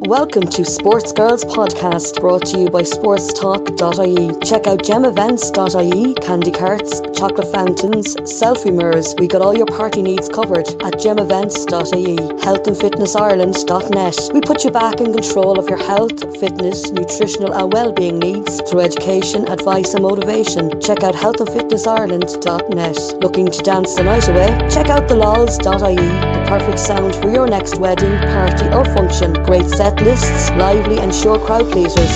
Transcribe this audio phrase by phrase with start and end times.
[0.00, 4.46] Welcome to Sports Girls Podcast, brought to you by sportstalk.ie.
[4.46, 9.14] Check out gemevents.ie, candy carts, chocolate fountains, selfie mirrors.
[9.18, 12.16] We got all your party needs covered at gemevents.ie.
[12.16, 14.34] Healthandfitnessireland.net.
[14.34, 18.80] We put you back in control of your health, fitness, nutritional and well-being needs through
[18.80, 20.78] education, advice and motivation.
[20.80, 23.22] Check out healthandfitnessireland.net.
[23.22, 24.48] Looking to dance the night away?
[24.68, 29.32] Check out thelols.ie, the perfect sound for your next wedding, party or function.
[29.44, 32.10] Great set lists, lively and sure crowd pleasers.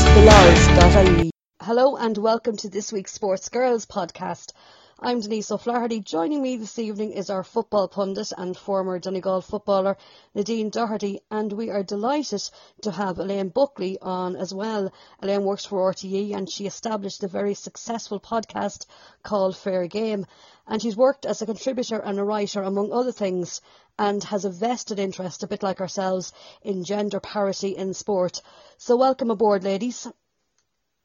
[1.62, 4.52] Hello and welcome to this week's Sports Girls podcast.
[4.98, 6.00] I'm Denise O'Flaherty.
[6.00, 9.96] Joining me this evening is our football pundit and former Donegal footballer
[10.34, 12.42] Nadine Doherty, and we are delighted
[12.82, 14.90] to have Elaine Buckley on as well.
[15.22, 18.86] Elaine works for RTE and she established a very successful podcast
[19.22, 20.26] called Fair Game.
[20.66, 23.60] And she's worked as a contributor and a writer, among other things,
[24.00, 26.32] and has a vested interest, a bit like ourselves,
[26.62, 28.40] in gender parity in sport.
[28.78, 30.08] So welcome aboard, ladies.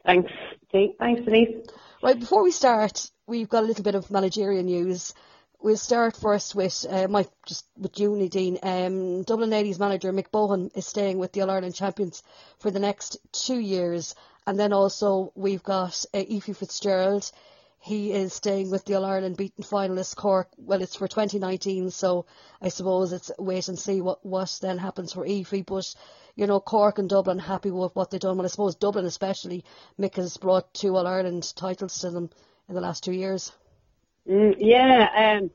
[0.06, 0.32] Thanks.
[0.72, 1.68] Thanks, Denise.
[2.02, 5.14] Right, before we start, we've got a little bit of managerial news.
[5.60, 8.60] We'll start first with uh, my just with you, Nadine.
[8.64, 12.24] Um, Dublin Ladies manager Mick Bohan is staying with the All Ireland champions
[12.60, 14.16] for the next two years,
[14.48, 17.30] and then also we've got uh, Ephie Fitzgerald.
[17.86, 20.50] He is staying with the All Ireland beaten finalist Cork.
[20.58, 22.26] Well, it's for 2019, so
[22.60, 25.62] I suppose it's wait and see what what then happens for Ephie.
[25.62, 25.94] But
[26.36, 28.38] you know, Cork and Dublin happy with what they've done.
[28.38, 29.64] Well, I suppose Dublin especially.
[30.00, 32.32] Mick has brought two All Ireland titles to them
[32.68, 33.52] in the last two years.
[34.28, 35.52] Mm, yeah, um,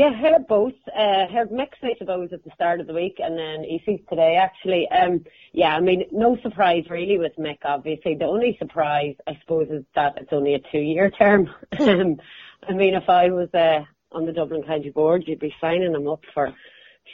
[0.00, 0.72] yeah, heard both.
[0.96, 4.36] Uh, heard mixed of those at the start of the week, and then Ephie today
[4.36, 4.88] actually.
[4.88, 7.58] Um, yeah, I mean, no surprise really with Mick.
[7.66, 11.50] Obviously, the only surprise I suppose is that it's only a two-year term.
[11.80, 12.16] um,
[12.66, 16.08] I mean, if I was uh, on the Dublin County Board, you'd be signing him
[16.08, 16.50] up for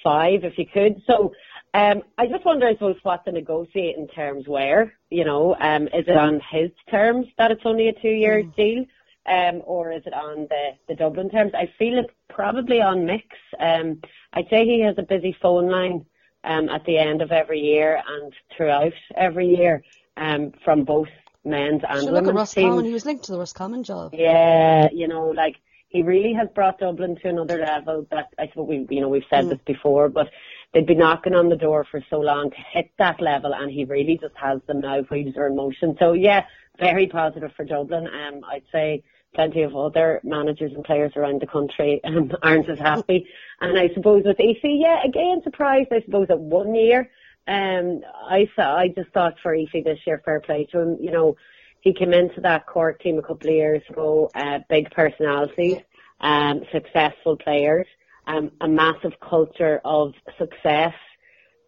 [0.05, 1.03] five if you could.
[1.09, 1.33] So.
[1.75, 4.95] Um, I just wonder, I suppose, what the negotiating terms were.
[5.11, 8.57] You know, um, is it on his terms that it's only a two-year mm.
[8.57, 8.85] deal?
[9.29, 11.53] Um, or is it on the, the Dublin terms?
[11.55, 13.37] I feel it's probably on Mick's.
[13.59, 14.01] Um,
[14.33, 16.07] I'd say he has a busy phone line
[16.45, 19.83] um, at the end of every year and throughout every year
[20.17, 21.09] um, from both
[21.45, 22.71] men's and women's look at Ross teams.
[22.71, 22.85] Common.
[22.85, 24.15] He was linked to the Ross Roscommon job.
[24.15, 25.57] Yeah, you know, like
[25.89, 28.07] he really has brought Dublin to another level.
[28.11, 29.51] That I suppose we, you know, we've said mm.
[29.51, 30.31] this before, but
[30.73, 33.85] they'd be knocking on the door for so long to hit that level, and he
[33.85, 35.01] really just has them now.
[35.03, 35.97] Wheels are in motion.
[35.99, 36.45] So yeah,
[36.79, 38.07] very positive for Dublin.
[38.07, 39.03] Um, I'd say
[39.37, 43.29] plenty of other managers and players around the country um, aren't as happy.
[43.61, 45.93] And I suppose with Ephie, yeah, again surprised.
[45.93, 47.09] I suppose at one year,
[47.47, 50.97] um, I saw, I just thought for Ephie this year, fair play to him.
[51.01, 51.37] You know,
[51.81, 55.79] he came into that Cork team a couple of years ago, uh, big personalities,
[56.21, 57.87] um, successful players,
[58.27, 60.95] um, a massive culture of success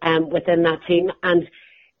[0.01, 1.49] um, within that team, and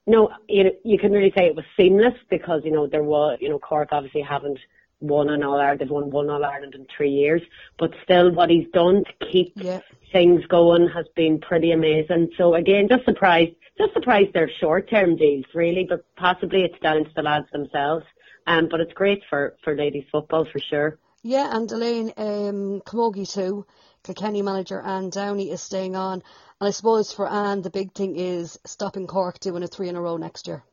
[0.09, 3.37] no, you know, you can really say it was seamless because you know there was,
[3.41, 4.57] you know, Cork obviously haven't
[5.01, 7.41] won an All Ireland, they've won one All Ireland in three years.
[7.77, 9.81] But still, what he's done to keep yeah.
[10.11, 12.31] things going has been pretty amazing.
[12.37, 17.05] So again, just surprised, just surprised they're short term deals really, but possibly it's down
[17.05, 18.05] to the lads themselves.
[18.47, 20.97] Um, but it's great for for ladies football for sure.
[21.21, 23.65] Yeah, and Elaine um, Camogie too,
[24.03, 26.23] Kilkenny manager Anne Downey is staying on.
[26.61, 29.97] And I suppose for Anne, the big thing is stopping Cork doing a three in
[29.97, 30.63] a row next year.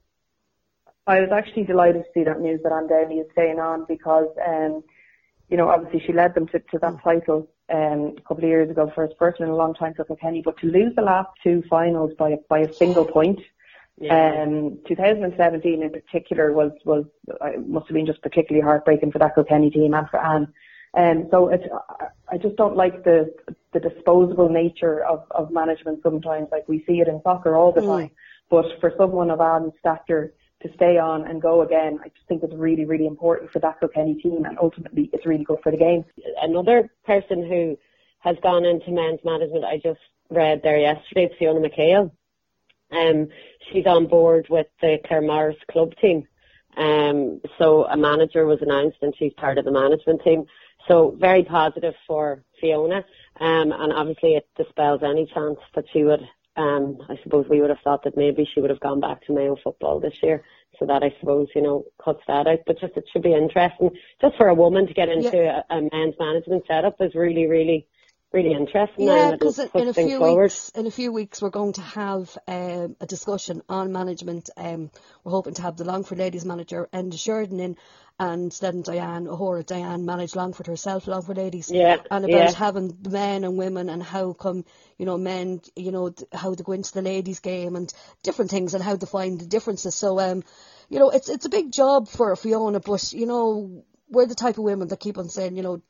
[1.06, 4.28] I was actually delighted to see that news that Anne Downey is staying on because,
[4.46, 4.82] um,
[5.48, 8.70] you know, obviously she led them to, to that title um, a couple of years
[8.70, 12.12] ago first in a long time for Kilkenny, but to lose the last two finals
[12.18, 13.40] by a, by a single point,
[14.00, 14.42] yeah.
[14.42, 17.04] um, 2017 in particular was was
[17.40, 20.52] uh, must have been just particularly heartbreaking for that Kilkenny team and for Anne.
[20.96, 21.62] Um, so it,
[22.30, 23.32] I just don't like the
[23.72, 26.48] the disposable nature of, of management sometimes.
[26.50, 27.98] Like we see it in soccer all the mm.
[27.98, 28.10] time,
[28.50, 31.98] but for someone of Anne's stature to stay on and go again.
[32.02, 35.44] I just think it's really, really important for that Kilkenny team and ultimately it's really
[35.44, 36.04] good for the game.
[36.40, 37.76] Another person who
[38.20, 40.00] has gone into men's management, I just
[40.30, 42.10] read there yesterday, Fiona McHale.
[42.90, 43.28] Um,
[43.70, 46.26] she's on board with the Claremorris club team.
[46.76, 50.44] Um, so a manager was announced and she's part of the management team.
[50.88, 53.04] So very positive for Fiona.
[53.40, 56.20] Um, and obviously it dispels any chance that she would
[56.56, 59.32] um, I suppose we would have thought that maybe she would have gone back to
[59.32, 60.42] Mayo football this year.
[60.78, 62.58] So that I suppose, you know, cuts that out.
[62.66, 63.90] But just it should be interesting.
[64.20, 65.62] Just for a woman to get into yeah.
[65.70, 67.86] a, a men's management setup is really, really,
[68.36, 69.06] really interesting.
[69.06, 70.42] Yeah, because in, in, a few forward.
[70.44, 74.50] weeks, in a few weeks, we're going to have um, a discussion on management.
[74.56, 74.90] Um,
[75.24, 77.76] we're hoping to have the Longford ladies manager Enda Sheridan in,
[78.18, 79.62] and then Diane O'Hora.
[79.62, 82.52] Diane managed Longford herself, Longford ladies, yeah, and about yeah.
[82.52, 84.64] having men and women and how come
[84.98, 87.92] you know men, you know how they go into the ladies game and
[88.22, 89.94] different things and how to find the differences.
[89.94, 90.42] So um,
[90.90, 94.58] you know, it's it's a big job for Fiona, but you know we're the type
[94.58, 95.82] of women that keep on saying, you know,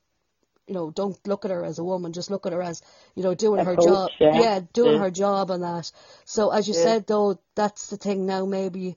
[0.67, 2.83] you know, don't look at her as a woman, just look at her as,
[3.15, 4.11] you know, doing a her coach, job.
[4.21, 4.99] Yeah, doing yeah.
[4.99, 5.91] her job and that.
[6.25, 6.83] So as you yeah.
[6.83, 8.97] said though, that's the thing now maybe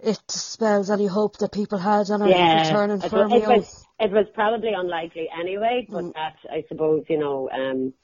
[0.00, 2.66] it spells any hope that people had on her yeah.
[2.66, 6.14] returning it, for it was, it was probably unlikely anyway, but Mm.
[6.14, 7.94] that I suppose, you know, um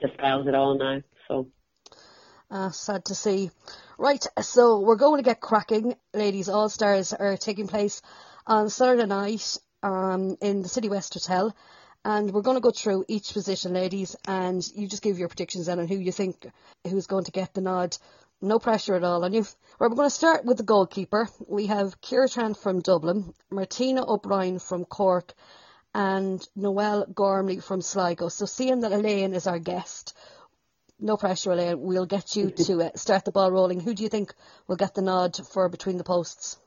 [0.00, 1.02] dispels it all now.
[1.28, 1.48] So
[2.50, 3.50] Ah, sad to see.
[3.98, 5.96] Right, so we're going to get cracking.
[6.14, 8.02] Ladies All Stars are taking place
[8.46, 11.54] on Saturday night um, in the Citywest Hotel.
[12.04, 15.66] And we're going to go through each position, ladies, and you just give your predictions
[15.66, 16.46] then on who you think
[16.88, 17.96] who's going to get the nod.
[18.40, 19.40] No pressure at all on you.
[19.40, 21.28] Right, we're going to start with the goalkeeper.
[21.48, 25.34] We have Ciara Trant from Dublin, Martina O'Brien from Cork,
[25.94, 28.28] and Noelle Gormley from Sligo.
[28.28, 30.14] So seeing that Elaine is our guest,
[31.00, 31.80] no pressure, Elaine.
[31.80, 33.80] We'll get you to uh, start the ball rolling.
[33.80, 34.34] Who do you think
[34.66, 36.58] will get the nod for between the posts?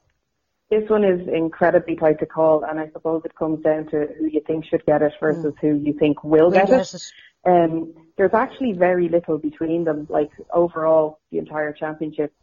[0.69, 4.27] This one is incredibly tight to call, and I suppose it comes down to who
[4.27, 6.93] you think should get it versus who you think will get get it.
[6.93, 7.11] it.
[7.45, 12.33] Um, there's actually very little between them, like overall the entire championship.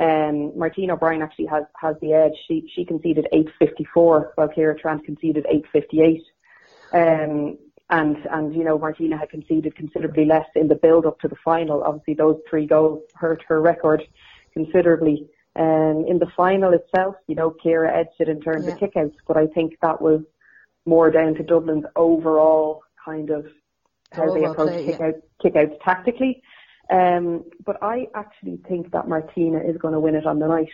[0.00, 2.32] Um, Martina O'Brien actually has, has the edge.
[2.48, 6.22] She she conceded 854, while Ciara Trant conceded 858.
[6.92, 7.58] Um,
[7.90, 11.36] and and you know Martina had conceded considerably less in the build up to the
[11.44, 11.82] final.
[11.82, 14.02] Obviously, those three goals hurt her record
[14.52, 15.28] considerably.
[15.56, 18.72] Um, in the final itself, you know, Ciara edged it in terms Yeah.
[18.72, 20.22] of kickouts, but I think that was
[20.84, 23.46] more down to Dublin's overall kind of
[24.12, 25.12] how they approach play, kick yeah.
[25.42, 26.42] kickouts tactically.
[26.90, 30.70] Um, but I actually think that Martina is going to win it on the night.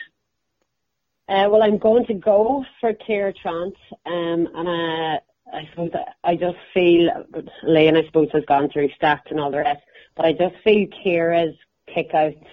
[1.29, 5.21] Uh, well, I'm going to go for Ciara Trant, um, and uh,
[5.53, 5.93] I suppose
[6.25, 7.09] I just feel
[7.63, 9.83] Lane, I suppose, has gone through stats and all the rest,
[10.17, 11.55] but I just feel Ciara's
[11.89, 12.45] kickouts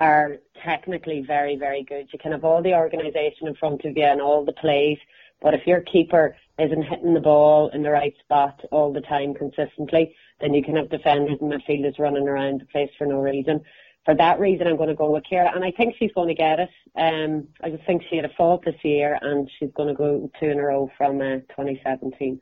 [0.00, 2.08] are technically very, very good.
[2.12, 4.98] You can have all the organisation in front of you and all the plays,
[5.40, 9.34] but if your keeper isn't hitting the ball in the right spot all the time
[9.34, 13.60] consistently, then you can have defenders and midfielders running around the place for no reason.
[14.04, 16.34] For that reason, I'm going to go with Ciara, and I think she's going to
[16.34, 16.70] get it.
[16.94, 20.30] Um, I just think she had a fault this year, and she's going to go
[20.38, 22.40] two in a row from uh, 2017.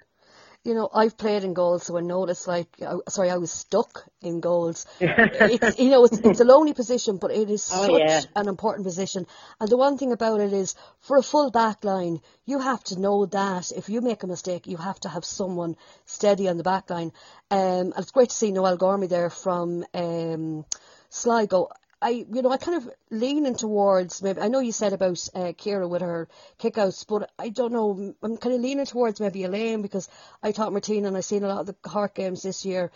[0.64, 3.52] You know, I've played in goals, so I know it's like, I- sorry, I was
[3.52, 4.86] stuck in goals.
[5.00, 8.20] it's, you know, it's, it's a lonely position, but it is Oh, such yeah.
[8.34, 9.26] an important position.
[9.60, 12.98] And the one thing about it is, for a full back line, you have to
[12.98, 15.76] know that if you make a mistake, you have to have someone
[16.06, 17.12] steady on the back line.
[17.50, 20.64] Um, and it's great to see Noelle Gormley there from um,
[21.10, 21.68] Sligo.
[22.00, 24.40] I, you know, I kind of leaning towards maybe.
[24.40, 28.14] I know you said about uh, Ciara with her kickouts, but I don't know.
[28.22, 30.08] I'm kind of leaning towards maybe Elaine because
[30.42, 32.90] I thought Martina and I've seen a lot of the Cork games this year.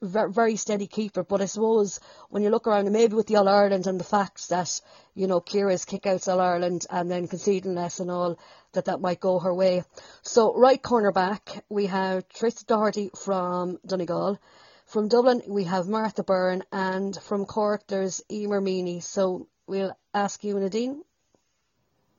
[0.00, 3.36] Very, very steady keeper, but I suppose when you look around, and maybe with the
[3.36, 4.80] All Ireland and the fact that
[5.14, 8.36] you know Ciara's kickouts All Ireland and then conceding less and all,
[8.72, 9.84] that that might go her way.
[10.22, 14.40] So right corner back we have Treasa Doherty from Donegal.
[14.92, 19.02] From Dublin, we have Martha Byrne, and from Cork, there's Eimear Meaney.
[19.02, 21.00] So we'll ask you, Nadine.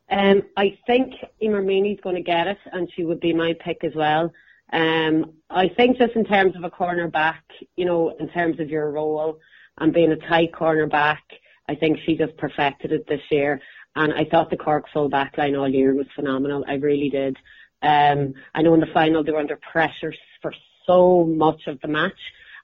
[0.10, 3.84] Um, I think Eimear Meaney's going to get it, and she would be my pick
[3.84, 4.34] as well.
[4.72, 7.44] Um, I think just in terms of a corner back,
[7.76, 9.38] you know, in terms of your role
[9.78, 11.22] and being a tight corner back,
[11.70, 13.62] I think she just perfected it this year.
[13.96, 16.66] And I thought the Cork full back line all year was phenomenal.
[16.68, 17.38] I really did.
[17.84, 20.56] Um, I know in the final they were under pressure for
[20.88, 22.18] so much of the match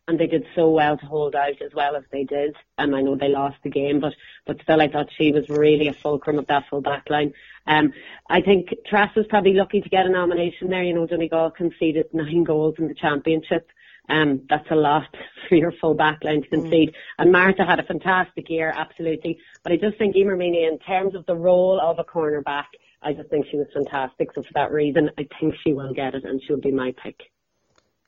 [0.10, 2.56] and they did so well to hold out as well as they did.
[2.80, 4.14] And I know they lost the game, but
[4.46, 7.34] but still, I thought she was really a fulcrum of that full back line.
[7.68, 7.94] Um,
[8.28, 10.84] I think Treasa was probably lucky to get a nomination there.
[10.84, 13.70] You know, Donegal conceded nine goals in the championship.
[14.10, 15.16] Um, that's a lot
[15.48, 16.96] for your full back line to concede.
[17.20, 19.38] And Martha had a fantastic year, absolutely.
[19.62, 22.70] But I just think Eimear in terms of the role of a corner back,
[23.04, 24.30] I just think she was fantastic.
[24.34, 27.20] So for that reason, I think she will get it, and she'll be my pick.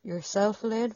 [0.04, 0.96] Yourself, Elaine?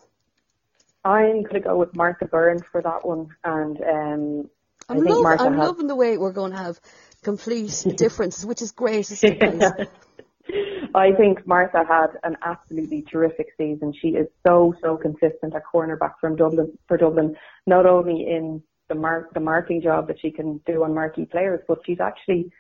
[1.05, 4.50] I'm going to go with Martha Byrne for that one, and um,
[4.89, 5.67] I I'm, think lov- Martha I'm has.
[5.67, 6.79] loving the way we're going to have
[7.24, 9.12] complete differences, which is great.
[9.12, 9.88] Isn't it, guys?
[10.95, 13.93] I think Martha had an absolutely terrific season.
[14.01, 17.35] She is so so consistent at cornerback from Dublin for Dublin,
[17.67, 21.59] not only in the mark the marking job that she can do on marquee players,
[21.67, 22.51] but she's actually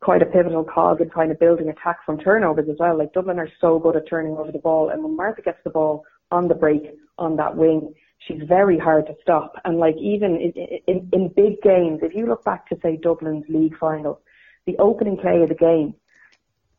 [0.00, 2.96] quite a pivotal cog in kind of building attack from turnovers as well.
[2.96, 5.70] Like Dublin are so good at turning over the ball, and when Martha gets the
[5.70, 6.82] ball on the break
[7.18, 7.94] on that wing.
[8.18, 9.54] She's very hard to stop.
[9.64, 10.52] And like even in,
[10.86, 14.20] in, in big games, if you look back to say Dublin's league final,
[14.66, 15.94] the opening play of the game,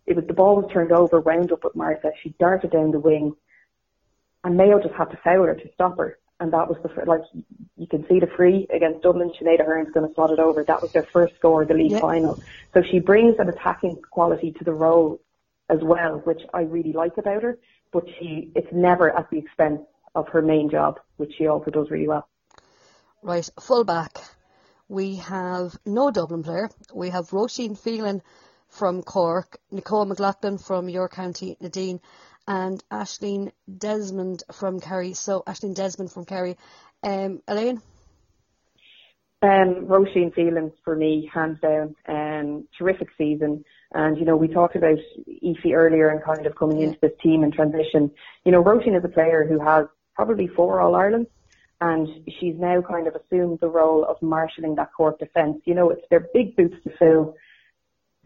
[0.05, 2.12] it was the ball was turned over, wound up with Martha.
[2.22, 3.36] She darted down the wing,
[4.43, 6.17] and Mayo just had to foul her to stop her.
[6.39, 7.22] And that was the like
[7.75, 9.31] you can see the free against Dublin.
[9.31, 10.63] Sinead Aherne's going to slot it over.
[10.63, 12.41] That was their first score of the league final.
[12.74, 15.19] So she brings an attacking quality to the role
[15.69, 17.58] as well, which I really like about her.
[17.91, 19.81] But she, it's never at the expense
[20.20, 22.28] of her main job, which she also does really well.
[23.22, 24.18] Right, full back.
[24.88, 26.70] We have no Dublin player.
[26.94, 28.22] We have Roisin Phelan
[28.70, 32.00] from Cork, Nicole McLaughlin from your county, Nadine,
[32.48, 35.14] and Aislinn Desmond from Kerry.
[35.14, 36.58] So Aislinn Desmond from Kerry.
[37.04, 37.82] Um, Elaine?
[39.42, 41.96] Um, Roisin Phelan for me, hands down.
[42.08, 43.64] Um, terrific season.
[43.92, 44.98] And, you know, we talked about
[45.28, 48.12] Ephie earlier and kind of coming into this team and transition.
[48.46, 49.86] You know, Roisin is a player who has
[50.20, 51.28] probably four All Ireland
[51.82, 52.10] and
[52.40, 55.62] she's now kind of assumed the role of marshalling that Cork defence.
[55.66, 57.36] You know, it's their big boots to fill.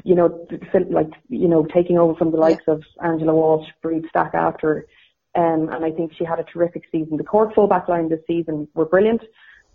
[0.04, 0.48] You know,
[0.90, 4.88] like you know, taking over from the likes of Angela Walsh, Bríd Stack after,
[5.36, 7.18] um, and I think she had a terrific season.
[7.18, 9.22] The Cork fullback line this season were brilliant,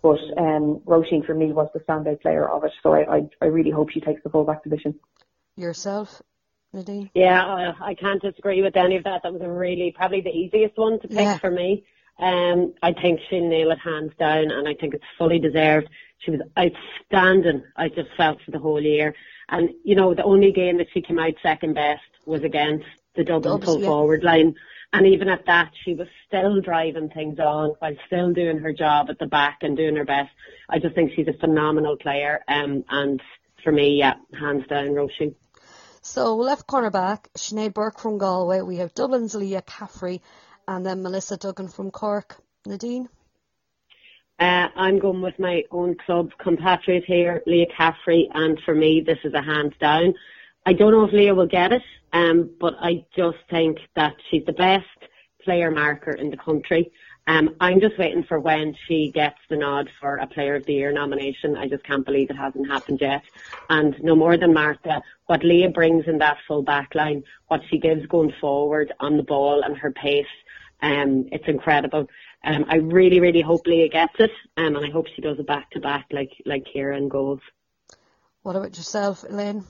[0.01, 2.73] but um, Roisin for me was the standout player of it.
[2.83, 4.99] So I, I, I really hope she takes the fullback position.
[5.55, 6.21] Yourself,
[6.73, 7.09] Nadine?
[7.13, 9.23] Yeah, I, I can't disagree with any of that.
[9.23, 11.37] That was a really probably the easiest one to pick yeah.
[11.37, 11.85] for me.
[12.19, 15.89] Um, I think she'll nail it hands down, and I think it's fully deserved.
[16.19, 17.63] She was outstanding.
[17.77, 19.15] I just felt for the whole year,
[19.47, 22.85] and you know the only game that she came out second best was against
[23.15, 23.87] the Dublin full yeah.
[23.87, 24.55] forward line,
[24.91, 29.09] and even at that, she was still driving things on while still doing her job
[29.09, 30.31] at the back and doing her best.
[30.69, 33.21] I just think she's a phenomenal player, um, and
[33.63, 35.35] for me, yeah, hands down, Roisin.
[36.01, 38.61] So left corner back, Sinead Burke from Galway.
[38.61, 40.21] We have Dublin's Leah Caffrey
[40.69, 42.37] and then Melissa Duggan from Cork.
[42.65, 43.09] Nadine?
[44.39, 49.17] Uh, I'm going with my own club compatriot here, Leah Caffrey, and for me, this
[49.23, 50.13] is a hands down.
[50.65, 51.81] I don't know if Leah will get it,
[52.13, 54.85] um, but I just think that she's the best
[55.43, 56.91] player marker in the country.
[57.29, 60.73] Um, I'm just waiting for when she gets the nod for a Player of the
[60.73, 61.55] Year nomination.
[61.55, 63.21] I just can't believe it hasn't happened yet.
[63.69, 67.77] And no more than Martha, what Leah brings in that full back line, what she
[67.77, 70.25] gives going forward on the ball and her pace,
[70.81, 72.07] um, it's incredible.
[72.43, 75.45] Um, I really, really hope Leah gets it, um, and I hope she does it
[75.45, 77.41] back to back like like Kieran goals.
[78.41, 79.65] What about yourself, Elaine?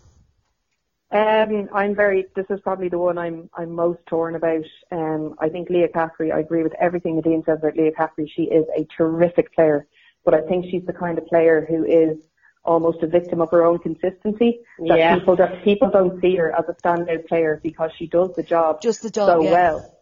[1.11, 2.27] Um, I'm very.
[2.35, 4.65] This is probably the one I'm I'm most torn about.
[4.91, 6.31] Um, I think Leah Caffrey.
[6.31, 8.31] I agree with everything Nadine says about Leah Caffrey.
[8.35, 9.87] She is a terrific player,
[10.23, 12.17] but I think she's the kind of player who is
[12.63, 14.59] almost a victim of her own consistency.
[14.79, 15.17] That yeah.
[15.17, 18.81] people that people don't see her as a standout player because she does the job
[18.81, 19.51] just the job so yeah.
[19.51, 19.99] well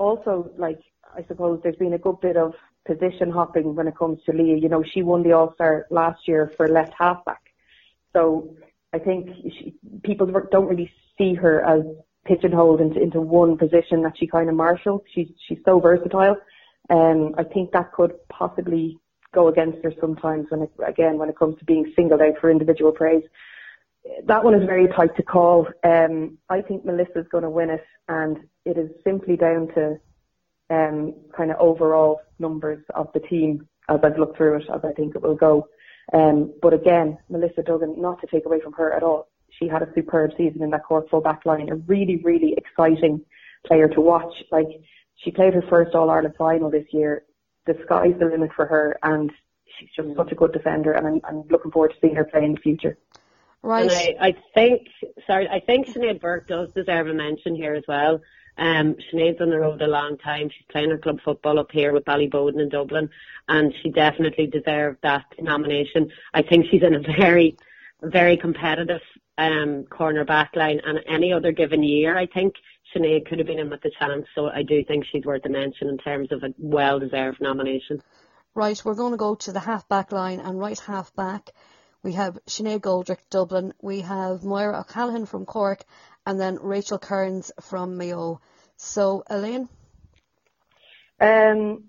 [0.00, 0.80] also, like,
[1.14, 2.54] I suppose there's been a good bit of
[2.86, 4.56] position hopping when it comes to Leah.
[4.56, 7.42] You know, she won the All Star last year for left halfback.
[8.14, 8.56] So
[8.92, 11.82] I think she, people don't really see her as
[12.24, 15.02] pigeonholed into, into one position that she kind of marshals.
[15.14, 16.36] She's, she's so versatile.
[16.90, 18.98] Um, I think that could possibly
[19.32, 22.50] go against her sometimes when it, again, when it comes to being singled out for
[22.50, 23.22] individual praise.
[24.26, 25.68] That one is very tight to call.
[25.84, 30.00] Um, I think Melissa's going to win it, and it is simply down to
[30.70, 34.92] um, kind of overall numbers of the team as I've looked through it, as I
[34.92, 35.68] think it will go.
[36.12, 39.82] Um, but again, Melissa Duggan, not to take away from her at all, she had
[39.82, 43.20] a superb season in that Cork full back line, a really, really exciting
[43.66, 44.32] player to watch.
[44.50, 44.68] Like,
[45.16, 47.24] she played her first All Ireland final this year.
[47.66, 49.30] The sky's the limit for her, and
[49.78, 52.44] she's just such a good defender, and I'm, I'm looking forward to seeing her play
[52.44, 52.96] in the future.
[53.62, 53.90] Right.
[53.90, 54.88] And I, I think,
[55.26, 58.20] sorry, I think Sinead Burke does deserve a mention here as well.
[58.58, 60.50] Um, Sinead's on the road a long time.
[60.50, 63.10] She's playing her club football up here with Ballyboden in Dublin,
[63.48, 66.10] and she definitely deserved that nomination.
[66.34, 67.56] I think she's in a very,
[68.02, 69.00] very competitive
[69.38, 72.54] um, corner back line, and any other given year, I think
[72.94, 74.26] Sinead could have been in with the chance.
[74.34, 78.02] So I do think she's worth a mention in terms of a well-deserved nomination.
[78.54, 81.50] Right, we're going to go to the half back line and right half back.
[82.02, 83.74] We have Sinead Goldrick, Dublin.
[83.80, 85.84] We have Máire O'Callaghan from Cork,
[86.26, 88.40] and then Rachel Kearns from Mayo.
[88.76, 89.68] So, Elaine?
[91.20, 91.84] Um,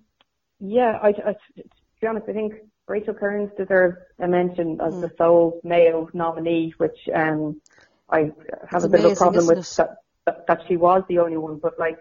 [0.60, 1.64] yeah, I, I, to
[2.02, 2.54] be honest, I think
[2.88, 5.02] Rachel Kearns deserves a mention as mm.
[5.02, 7.62] the sole Mayo nominee, which um,
[8.10, 8.32] I
[8.70, 11.20] have it's a bit amazing, of a problem with that, that, that she was the
[11.20, 11.58] only one.
[11.58, 12.00] But like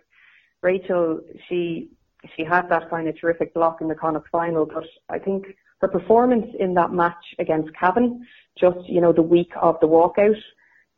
[0.63, 1.91] Rachel, she
[2.37, 5.47] she had that kind of terrific block in the Connacht final, but I think
[5.81, 8.27] her performance in that match against Cavan,
[8.59, 10.37] just, you know, the week of the walkout,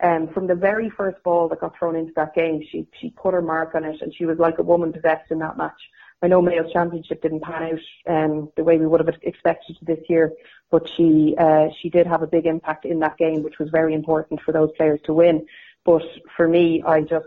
[0.02, 3.34] um, from the very first ball that got thrown into that game, she, she put
[3.34, 5.80] her mark on it and she was like a woman possessed in that match.
[6.22, 9.98] I know Mayo's championship didn't pan out um, the way we would have expected this
[10.08, 10.32] year,
[10.70, 13.92] but she uh, she did have a big impact in that game, which was very
[13.92, 15.46] important for those players to win.
[15.84, 16.02] But
[16.36, 17.26] for me, I just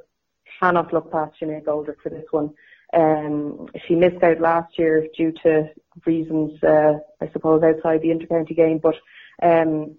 [0.62, 2.54] cannot look past Sinead Goldrick for this one.
[2.94, 5.70] Um, she missed out last year due to
[6.06, 8.96] reasons, uh, I suppose, outside the intercounty game, but
[9.44, 9.96] um,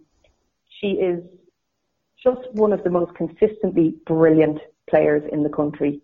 [0.80, 1.22] she is
[2.26, 6.00] just one of the most consistently brilliant players in the country.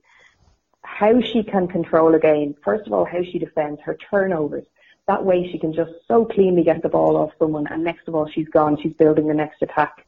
[0.84, 4.64] How she can control a game, first of all, how she defends, her turnovers.
[5.08, 8.14] That way she can just so cleanly get the ball off someone and next of
[8.14, 10.06] all she's gone, she's building the next attack.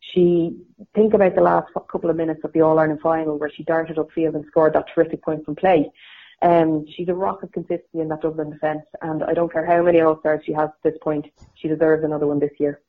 [0.00, 0.56] She,
[0.94, 4.34] think about the last couple of minutes of the All-Ireland final where she darted upfield
[4.34, 5.90] and scored that terrific point from play.
[6.40, 9.82] Um, she's a rock of consistency in that Dublin defence and I don't care how
[9.82, 12.80] many All-Stars she has at this point, she deserves another one this year.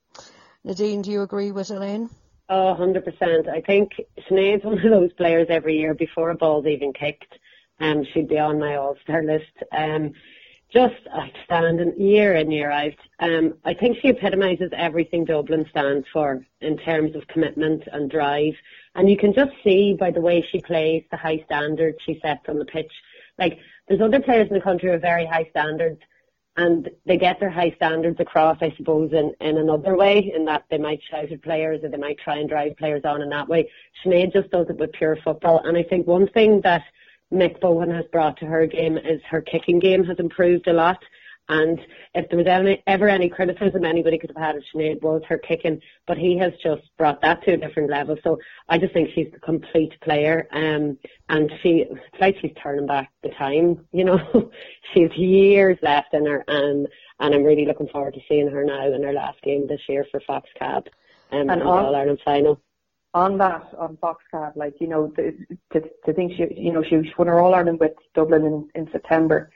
[0.63, 2.09] Nadine, do you agree with Elaine?
[2.53, 3.47] Oh, 100%.
[3.47, 3.93] I think
[4.29, 7.33] Sinead's one of those players every year before a ball's even kicked.
[7.79, 9.53] Um, she'd be on my all-star list.
[9.71, 10.11] Um,
[10.73, 12.91] just outstanding year in, year out.
[13.19, 18.55] Um, I think she epitomises everything Dublin stands for in terms of commitment and drive.
[18.95, 22.49] And you can just see by the way she plays, the high standards she sets
[22.49, 22.91] on the pitch.
[23.39, 26.01] Like, there's other players in the country with very high standards
[26.57, 30.65] and they get their high standards across, I suppose, in, in another way, in that
[30.69, 33.47] they might shout at players or they might try and drive players on in that
[33.47, 33.69] way.
[34.03, 35.61] Sinead just does it with pure football.
[35.63, 36.83] And I think one thing that
[37.31, 41.01] Mick Bohan has brought to her game is her kicking game has improved a lot.
[41.51, 41.79] And
[42.15, 45.37] if there was any, ever any criticism anybody could have had of Sinead was her
[45.37, 48.15] kicking, but he has just brought that to a different level.
[48.23, 48.39] So
[48.69, 50.97] I just think she's a complete player, um,
[51.29, 53.85] and she it's like she's turning back the time.
[53.91, 54.51] You know,
[54.93, 56.87] she's years left in her, and
[57.19, 60.05] and I'm really looking forward to seeing her now in her last game this year
[60.09, 60.87] for Fox Cab
[61.31, 62.61] um, and in the All Ireland final
[63.13, 65.35] on that on Foxcab, like you know, the,
[65.73, 68.91] to to think she you know she won her All Ireland with Dublin in, in
[68.91, 69.51] September,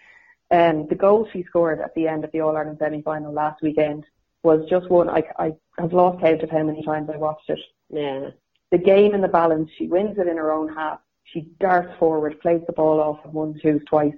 [0.51, 3.61] um, the goal she scored at the end of the All Ireland semi final last
[3.61, 4.05] weekend
[4.43, 5.09] was just one.
[5.09, 7.59] I I have lost count of how many times I watched it.
[7.89, 8.29] Yeah.
[8.71, 10.99] The game in the balance, she wins it in her own half.
[11.23, 14.13] She darts forward, plays the ball off of one, two, twice.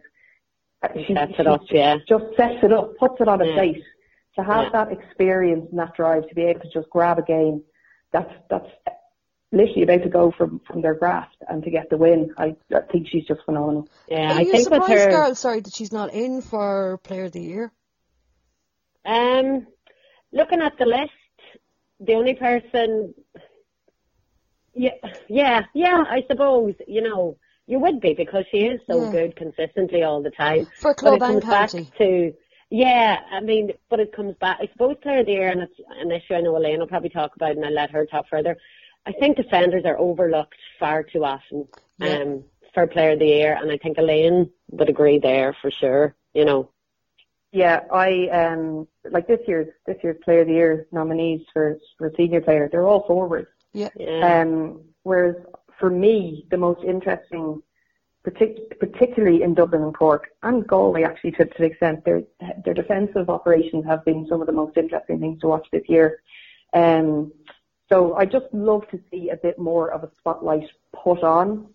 [1.05, 1.97] She sets it up, yeah.
[2.07, 3.53] Just sets it up, puts it on a yeah.
[3.55, 3.83] plate.
[4.35, 4.85] To have yeah.
[4.85, 7.63] that experience and that drive to be able to just grab a game,
[8.11, 8.69] that's that's
[9.51, 12.33] literally about to go from, from their grasp and to get the win.
[12.37, 13.89] I, I think she's just phenomenal.
[14.09, 16.97] Yeah, Are I you think surprised, with her, girl, sorry, that she's not in for
[17.03, 17.71] Player of the Year?
[19.05, 19.67] Um,
[20.31, 21.11] looking at the list,
[21.99, 23.13] the only person,
[24.73, 24.91] yeah,
[25.29, 29.09] yeah, yeah, I suppose, you know, you would be because she is so Yeah.
[29.11, 30.67] good consistently all the time.
[30.75, 32.33] For But club it and comes back to,
[32.69, 35.79] yeah, I mean, but it comes back, I suppose player of the year, and it's
[35.99, 38.57] an issue I know Elaine will probably talk about and I'll let her talk further.
[39.07, 41.67] I think defenders are overlooked far too often
[41.99, 42.17] Yeah.
[42.17, 42.43] um,
[42.73, 46.45] for player of the year, and I think Elaine would agree there for sure, you
[46.45, 46.69] know.
[47.53, 52.11] Yeah, I um like this year's this year's Player of the Year nominees for for
[52.17, 52.67] senior player.
[52.69, 53.47] They're all forwards.
[53.73, 53.89] Yeah.
[53.95, 54.41] Yeah.
[54.41, 55.35] Um, whereas
[55.79, 57.61] for me, the most interesting,
[58.25, 62.23] partic- particularly in Dublin and Cork and Galway, actually to, to an extent, their
[62.65, 66.21] their defensive operations have been some of the most interesting things to watch this year.
[66.73, 67.31] Um,
[67.89, 71.67] so I just love to see a bit more of a spotlight put on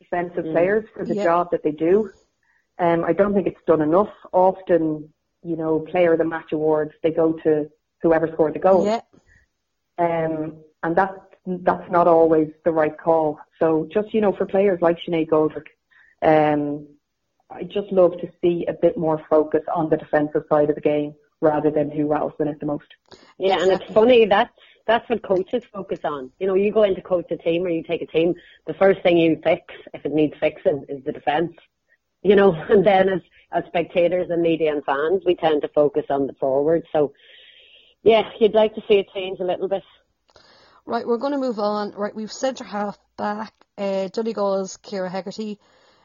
[0.00, 0.52] defensive Mm.
[0.52, 1.24] players for the Yeah.
[1.24, 2.10] job that they do.
[2.78, 4.12] Um, I don't think it's done enough.
[4.32, 5.12] Often,
[5.42, 7.70] you know, player of the match awards they go to
[8.02, 8.84] whoever scored the goal.
[8.84, 9.00] Yeah.
[9.98, 13.38] Um, and that's that's not always the right call.
[13.58, 15.68] So just you know, for players like Sinead Goldrick,
[16.22, 16.86] um,
[17.50, 20.80] I just love to see a bit more focus on the defensive side of the
[20.80, 22.86] game rather than who rattles the net the most.
[23.38, 26.30] Yeah, and it's funny that's that's what coaches focus on.
[26.38, 28.34] You know, you go in to coach a team or you take a team,
[28.66, 31.52] the first thing you fix, if it needs fixing, is the defence.
[32.22, 33.20] You know, and then as
[33.52, 36.84] as spectators and media and fans, we tend to focus on the forward.
[36.90, 37.12] So,
[38.02, 39.84] yeah, you'd like to see it change a little bit.
[40.86, 41.92] Right, we're going to move on.
[41.92, 45.58] Right, we've centre half back, uh, Donegal's Ciara Hegarty,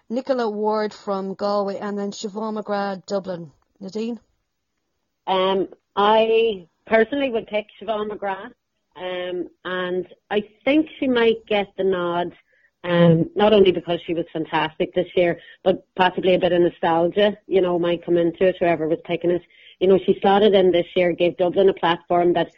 [0.10, 3.52] Nicola Ward from Galway, and then Siobhan McGrath, Dublin.
[3.80, 4.20] Nadine?
[5.28, 8.54] Um, I personally would pick Siobhan McGrath,
[9.00, 12.34] um, and I think she might get the nod,
[12.84, 17.38] um, not only because she was fantastic this year, but possibly a bit of nostalgia,
[17.48, 19.42] you know, might come into it, whoever was picking it.
[19.80, 22.52] You know, she slotted in this year, gave Dublin a platform that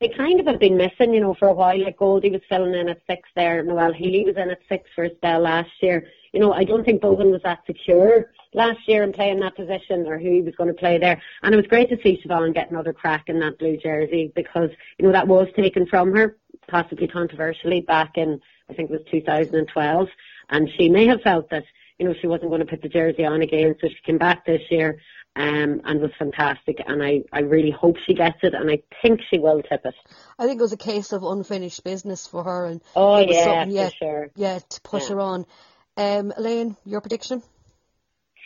[0.00, 1.82] they kind of have been missing, you know, for a while.
[1.82, 5.04] Like Goldie was filling in at six there, Noelle Healy was in at six for
[5.04, 6.06] a spell last year.
[6.36, 10.06] You know, I don't think Bohan was that secure last year in playing that position
[10.06, 11.22] or who he was going to play there.
[11.42, 14.68] And it was great to see Siobhan get another crack in that blue jersey because,
[14.98, 16.36] you know, that was taken from her,
[16.68, 20.08] possibly controversially, back in, I think it was 2012.
[20.50, 21.64] And she may have felt that
[21.98, 24.44] you know, she wasn't going to put the jersey on again, so she came back
[24.44, 24.98] this year
[25.34, 26.82] um, and was fantastic.
[26.86, 29.94] And I, I really hope she gets it, and I think she will tip it.
[30.38, 33.90] I think it was a case of unfinished business for her, and oh yeah, for
[33.96, 34.30] sure.
[34.36, 35.14] yeah, to push yeah.
[35.14, 35.46] her on.
[35.96, 37.42] Um, Elaine, your prediction?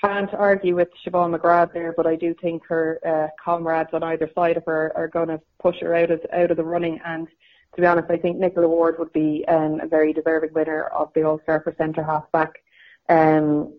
[0.03, 4.31] Can't argue with Siobhan McGrath there, but I do think her uh, comrades on either
[4.35, 7.01] side of her are going to push her out of out of the running.
[7.05, 7.29] And
[7.75, 11.13] to be honest, I think Nicola Ward would be um, a very deserving winner of
[11.15, 12.63] the All Star for centre half back.
[13.09, 13.75] Um,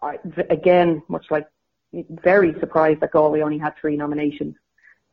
[0.00, 0.18] I,
[0.48, 1.46] again, much like
[1.92, 4.54] very surprised that Galway only had three nominations.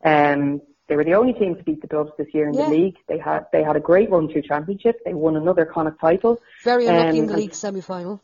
[0.04, 2.64] Um, they were the only team to beat the Dubs this year in yeah.
[2.64, 2.96] the league.
[3.08, 5.00] They had they had a great run through championship.
[5.04, 6.40] They won another Connacht title.
[6.64, 8.20] Very unlucky um, in the league semi final.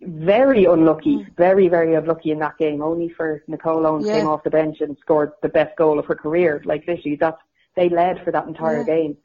[0.00, 1.36] Very unlucky, mm.
[1.36, 2.82] very very unlucky in that game.
[2.82, 4.18] Only for Nicole Owens yeah.
[4.18, 6.60] came off the bench and scored the best goal of her career.
[6.64, 7.40] Like literally, that's
[7.76, 8.84] they led for that entire yeah.
[8.84, 9.16] game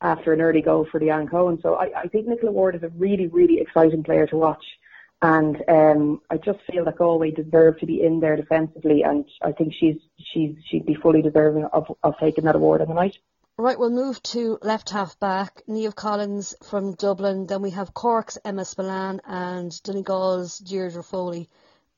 [0.00, 1.58] after an early goal for the Cohen.
[1.60, 4.64] So I, I think Nicola Ward is a really really exciting player to watch.
[5.22, 9.52] And um, I just feel that Galway deserve to be in there defensively, and I
[9.52, 13.16] think she's she's she'd be fully deserving of, of taking that award on the night.
[13.56, 15.62] Right, we'll move to left half back.
[15.68, 17.46] Niamh Collins from Dublin.
[17.46, 21.48] Then we have Cork's Emma Spillane and Donegal's Deirdre Foley.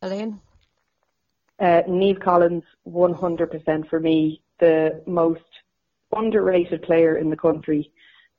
[0.03, 0.41] Elaine?
[1.59, 5.41] Uh, Niamh Collins, 100% for me, the most
[6.15, 7.91] underrated player in the country.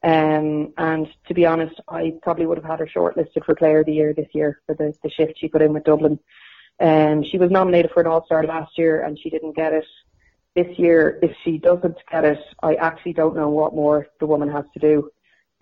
[0.07, 3.87] Um, and to be honest, I probably would have had her shortlisted for Player of
[3.87, 6.17] the Year this year for the, the shift she put in with Dublin.
[6.79, 9.83] Um, she was nominated for an All Star last year and she didn't get it.
[10.55, 14.49] This year, if she doesn't get it, I actually don't know what more the woman
[14.49, 15.11] has to do.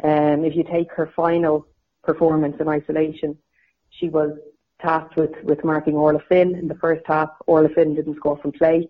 [0.04, 1.66] Um, if you take her final
[2.04, 3.40] performance in isolation,
[3.90, 4.38] she was
[4.80, 7.30] tasked with, with marking Orla Finn in the first half.
[7.48, 8.90] Orla Finn didn't score from play.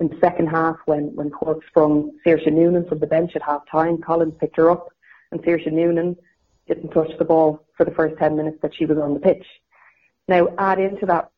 [0.00, 3.68] In the second half, when, when Cork sprung Saoirse Noonan from the bench at half
[3.70, 4.88] time, Collins picked her up
[5.32, 6.16] and Saoirse Noonan
[6.68, 9.44] didn't touch the ball for the first 10 minutes that she was on the pitch.
[10.28, 11.30] Now, add into that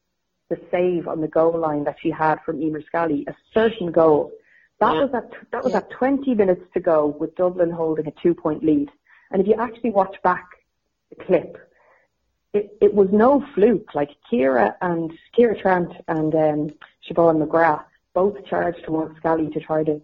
[0.51, 4.33] the save on the goal line that she had from Eimear Scally, a certain goal.
[4.81, 5.01] That yeah.
[5.03, 5.79] was at that was yeah.
[5.79, 8.90] at 20 minutes to go with Dublin holding a two point lead.
[9.31, 10.49] And if you actually watch back
[11.11, 11.57] the clip,
[12.53, 13.94] it, it was no fluke.
[13.94, 16.75] Like Ciara and Ciara Trant and um,
[17.09, 17.85] Siobhan McGrath
[18.20, 19.98] both charged towards Scally to try to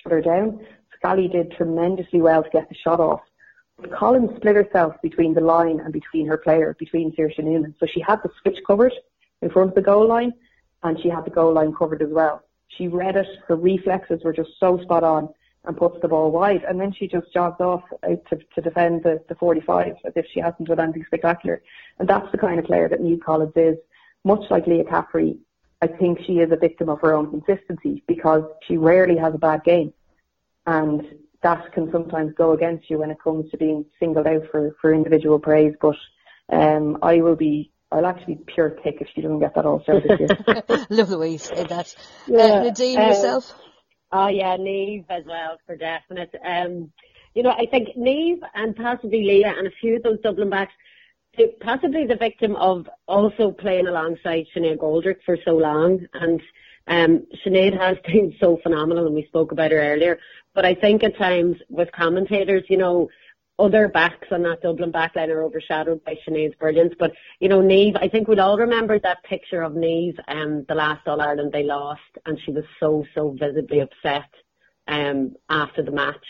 [0.00, 0.64] shut her down.
[0.96, 3.22] Scally did tremendously well to get the shot off.
[3.76, 7.74] But Collins split herself between the line and between her player, between Saoirse Noonan.
[7.80, 8.92] So she had the switch covered
[9.42, 10.32] in front of the goal line
[10.84, 12.44] and she had the goal line covered as well.
[12.68, 15.28] She read it, her reflexes were just so spot on
[15.64, 19.02] and puts the ball wide and then she just jogs off out to, to defend
[19.02, 21.60] the, the 45 as if she hasn't done anything spectacular.
[21.98, 23.76] And that's the kind of player that Niamh Collins is.
[24.24, 25.38] Much like Leah Caffrey,
[25.82, 29.38] I think she is a victim of her own consistency because she rarely has a
[29.38, 29.92] bad game.
[30.66, 31.02] And
[31.42, 34.92] that can sometimes go against you when it comes to being singled out for, for
[34.92, 35.74] individual praise.
[35.80, 35.96] But
[36.50, 39.82] um, I will be, I'll actually be pure kick if she doesn't get that all
[39.82, 40.86] star this year.
[40.90, 41.94] Love the way you say that.
[42.26, 42.38] Yeah.
[42.38, 43.54] Uh, Nadine, um, yourself?
[44.12, 46.34] Oh yeah, Niamh as well for definite.
[46.44, 46.90] Um,
[47.34, 50.72] you know, I think Niamh and possibly Leah and a few of those Dublin backs,
[51.60, 56.06] possibly the victim of also playing alongside Sinead Goldrick for so long.
[56.14, 56.40] And
[56.88, 60.18] um, Sinead has been so phenomenal, and we spoke about her earlier.
[60.54, 63.08] But I think at times with commentators, you know,
[63.58, 66.94] other backs on that Dublin backline are overshadowed by Sinead's brilliance.
[66.98, 70.74] But, you know, Niamh, I think we'll all remember that picture of Niamh, um, the
[70.74, 74.28] last All Ireland they lost, and she was so, so visibly upset
[74.88, 76.24] um, after the match.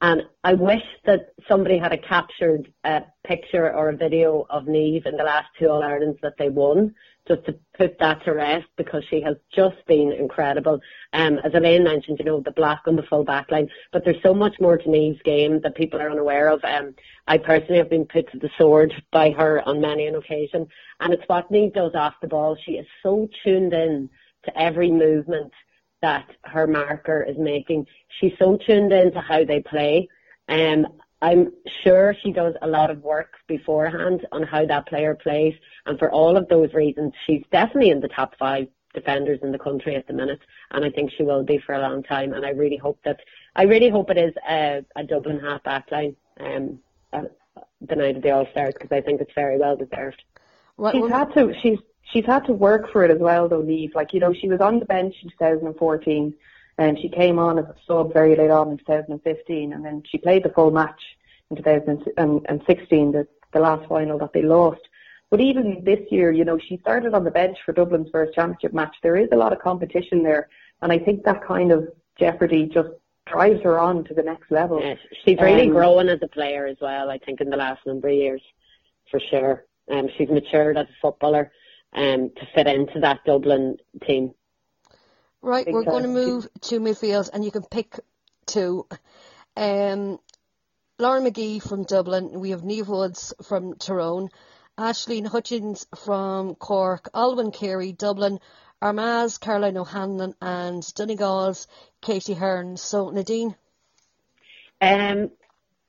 [0.00, 5.04] And I wish that somebody had a captured a picture or a video of Niamh
[5.06, 6.94] in the last two All Irelands that they won,
[7.26, 10.80] just to put that to rest because she has just been incredible.
[11.12, 14.22] Um, as Elaine mentioned, you know, the black on the full back line, but there's
[14.22, 16.62] so much more to Niamh's game that people are unaware of.
[16.62, 16.94] Um,
[17.26, 20.68] I personally have been put to the sword by her on many an occasion,
[21.00, 22.56] and it's what Niamh does off the ball.
[22.64, 24.08] She is so tuned in
[24.44, 25.52] to every movement
[26.02, 27.86] that her marker is making.
[28.20, 30.08] She's so tuned into how they play.
[30.48, 30.86] Um,
[31.20, 35.98] I'm sure she does a lot of work beforehand on how that player plays, and
[35.98, 39.96] for all of those reasons, she's definitely in the top five defenders in the country
[39.96, 42.32] at the minute, and I think she will be for a long time.
[42.32, 43.20] And I really hope that
[43.56, 46.78] I really hope it is a, a Dublin half back line um,
[47.12, 47.22] uh,
[47.80, 50.22] the night of the All Stars because I think it's very well deserved.
[50.92, 51.52] she's had to.
[51.60, 51.78] She's
[52.12, 53.94] she's had to work for it as well, though, Niamh.
[53.94, 56.34] Like, you know, she was on the bench in 2014
[56.78, 60.18] and she came on as a sub very late on in 2015 and then she
[60.18, 61.00] played the full match
[61.50, 64.80] in 2016, the, the last final that they lost.
[65.30, 68.72] But even this year, you know, she started on the bench for Dublin's first championship
[68.72, 68.94] match.
[69.02, 70.48] There is a lot of competition there.
[70.80, 72.88] And I think that kind of jeopardy just
[73.26, 74.80] drives her on to the next level.
[74.80, 77.84] Yes, she's really um, growing as a player as well, I think, in the last
[77.86, 78.42] number of years,
[79.10, 79.66] for sure.
[79.90, 81.50] Um, she's matured as a footballer
[81.92, 84.32] um, to fit into that Dublin team.
[85.40, 87.98] Right, we're going to move to midfield, and you can pick
[88.46, 88.86] two.
[89.56, 90.18] Um,
[90.98, 92.40] Lauren Magee from Dublin.
[92.40, 94.30] We have Niamh Woods from Tyrone.
[94.76, 97.08] Ashleen Hutchins from Cork.
[97.14, 98.40] Olwen Carey, Dublin.
[98.80, 101.66] Armagh, Caroline O'Hanlon, and Donegal's
[102.00, 102.76] Katie Herron.
[102.76, 103.56] So, Nadine?
[104.80, 105.30] Um,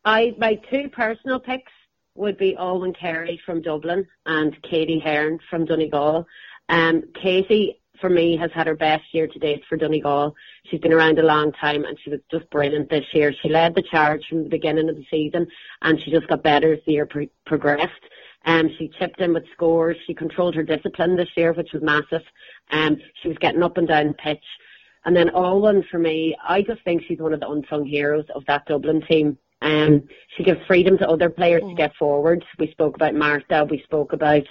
[0.04, 1.72] I My two personal picks
[2.20, 6.28] would be Olwen Carey from Dublin and Katie Herron from Donegal.
[6.68, 10.36] Um, Katie, for me, has had her best year to date for Donegal.
[10.66, 13.34] She's been around a long time and she was just brilliant this year.
[13.42, 15.48] She led the charge from the beginning of the season
[15.82, 18.04] and she just got better as the year pro- progressed.
[18.46, 19.98] Um, she chipped in with scores.
[20.06, 22.26] She controlled her discipline this year, which was massive.
[22.72, 24.44] Um, she was getting up and down the pitch.
[25.06, 28.44] And then Olwen, for me, I just think she's one of the unsung heroes of
[28.48, 29.38] that Dublin team.
[29.62, 30.04] Um,
[30.36, 31.70] she gives freedom to other players mm.
[31.70, 32.46] to get forward.
[32.58, 33.66] We spoke about Martha.
[33.70, 34.44] We spoke about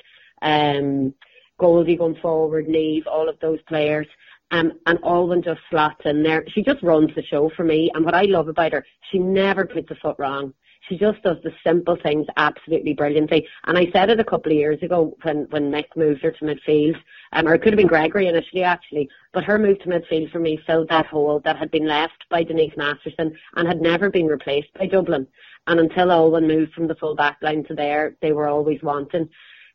[0.42, 1.14] um,
[1.58, 4.06] Goldie going forward, Niamh, all of those players.
[4.50, 6.44] Um, and Olwen just slots in there.
[6.48, 7.90] She just runs the show for me.
[7.94, 10.54] And what I love about her, she never puts a foot wrong.
[10.88, 13.46] She just does the simple things absolutely brilliantly.
[13.64, 16.44] And I said it a couple of years ago when, when Mick moved her to
[16.44, 16.96] midfield,
[17.32, 20.38] um, or it could have been Gregory initially actually, but her move to midfield for
[20.38, 24.26] me filled that hole that had been left by Denise Masterson and had never been
[24.26, 25.26] replaced by Dublin.
[25.66, 29.28] And until Olwen moved from the full back line to there, they were always wanting.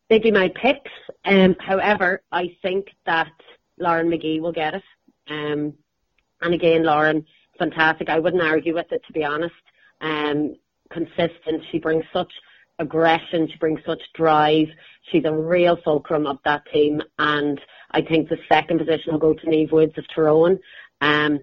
[0.09, 0.91] They'd be my picks.
[1.25, 3.31] Um, however, I think that
[3.77, 4.83] Lauren Magee will get it.
[5.29, 5.73] Um,
[6.41, 7.25] and again, Lauren,
[7.59, 8.09] fantastic.
[8.09, 9.53] I wouldn't argue with it, to be honest.
[10.01, 10.55] Um,
[10.93, 11.63] consistent.
[11.71, 12.31] She brings such
[12.79, 13.47] aggression.
[13.51, 14.67] She brings such drive.
[15.11, 17.01] She's a real fulcrum of that team.
[17.19, 17.59] And
[17.91, 20.59] I think the second position will go to Niamh Woods of Tyrone.
[21.01, 21.39] Um,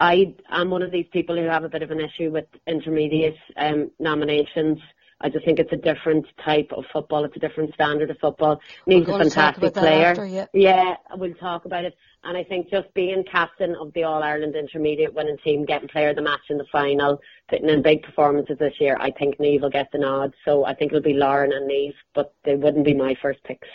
[0.00, 3.36] I am one of these people who have a bit of an issue with intermediate
[3.56, 4.78] um, nominations.
[5.24, 7.24] I just think it's a different type of football.
[7.24, 8.60] It's a different standard of football.
[8.86, 10.08] Niamh's a fantastic player.
[10.08, 10.46] After, yeah.
[10.52, 11.96] yeah, we'll talk about it.
[12.24, 16.10] And I think just being captain of the All Ireland Intermediate winning team, getting player
[16.10, 19.62] of the match in the final, putting in big performances this year, I think Niamh
[19.62, 20.34] will get the nod.
[20.44, 23.68] So I think it'll be Lauren and Niamh, but they wouldn't be my first picks.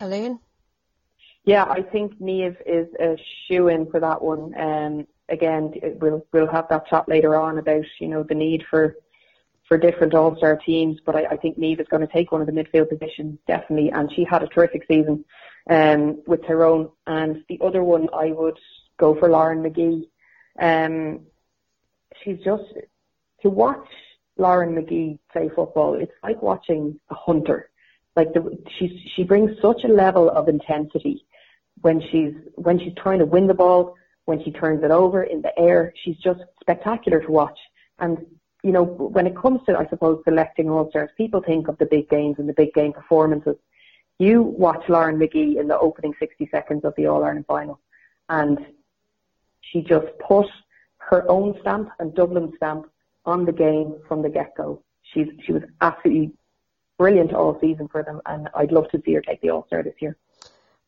[0.00, 0.38] Elaine?
[1.44, 4.54] Yeah, I think Niamh is a shoe in for that one.
[4.56, 8.96] Um, again, we'll we'll have that chat later on about you know the need for
[9.68, 12.40] for different All Star teams, but I, I think Niamh is going to take one
[12.40, 15.24] of the midfield positions definitely, and she had a terrific season
[15.70, 16.90] um, with Tyrone.
[17.06, 18.58] And the other one, I would
[18.98, 20.10] go for Lauren Magee.
[20.60, 21.20] Um,
[22.22, 22.64] she's just
[23.42, 23.88] to watch
[24.36, 25.94] Lauren Magee play football.
[25.94, 27.70] It's like watching a hunter.
[28.16, 31.26] Like the, she's she brings such a level of intensity
[31.80, 33.94] when she's when she's trying to win the ball,
[34.26, 35.92] when she turns it over in the air.
[36.04, 37.58] She's just spectacular to watch.
[37.98, 38.18] And
[38.64, 41.84] you know, when it comes to, I suppose, selecting all stars, people think of the
[41.84, 43.56] big games and the big game performances.
[44.18, 47.78] You watch Lauren Magee in the opening 60 seconds of the All Ireland final,
[48.30, 48.58] and
[49.60, 50.46] she just put
[50.96, 52.90] her own stamp and Dublin stamp
[53.26, 54.82] on the game from the get go.
[55.12, 56.32] She's she was absolutely
[56.96, 59.82] brilliant all season for them, and I'd love to see her take the All Star
[59.82, 60.16] this year.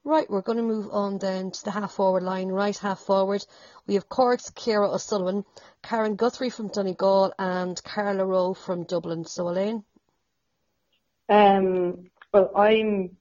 [0.07, 2.47] Right, we're going to move on then to the half forward line.
[2.47, 3.45] Right half forward,
[3.89, 5.45] we have Cork's Ciara O'Sullivan,
[5.83, 9.25] Karen Guthrie from Donegal, and Carla Rowe from Dublin.
[9.25, 9.83] So, Elaine?
[11.29, 13.17] Um, well, I'm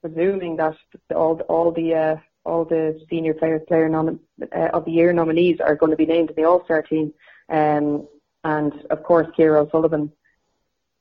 [0.00, 0.74] presuming that
[1.14, 2.16] all the, all the uh,
[2.46, 6.06] all the senior players, player nom- uh, of the year nominees are going to be
[6.06, 7.12] named in the All Star team,
[7.50, 8.08] um,
[8.42, 10.12] and of course, Ciara O'Sullivan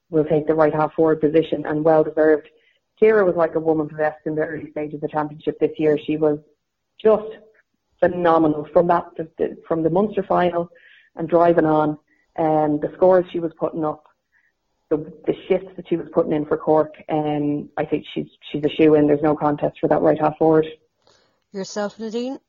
[0.09, 2.49] will take the right half forward position, and well deserved.
[2.99, 5.97] Ciara was like a woman possessed in the early stages of the championship this year.
[5.97, 6.39] She was
[7.01, 7.37] just
[7.99, 9.05] phenomenal from that
[9.67, 10.69] from the Munster final
[11.15, 11.97] and driving on,
[12.35, 14.05] and the scores she was putting up
[14.89, 18.63] the, the shifts that she was putting in for Cork, um, I think she's she's
[18.63, 19.07] a shoe in.
[19.07, 20.67] There's no contest for that right half forward.
[21.51, 22.39] Yourself, Nadine?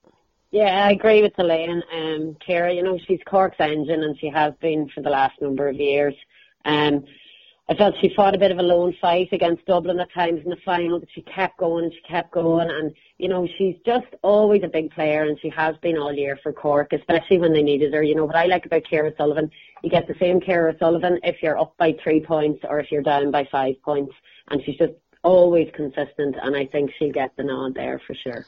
[0.51, 1.83] Yeah, I agree with Elaine.
[1.93, 5.69] Um, Ciara, you know, she's Cork's engine and she has been for the last number
[5.69, 6.15] of years.
[6.65, 7.05] Um,
[7.67, 10.51] I felt she fought a bit of a lone fight against Dublin at times in
[10.51, 12.69] the final, but she kept going and she kept going.
[12.69, 16.39] And, you know, she's just always a big player and she has been all year
[16.43, 18.03] for Cork, especially when they needed her.
[18.03, 19.51] You know, what I like about Ciara Sullivan,
[19.83, 23.03] you get the same Ciara Sullivan if you're up by three points or if you're
[23.03, 24.13] down by five points.
[24.51, 28.45] And she's just always consistent and I think she'll get the nod there for sure.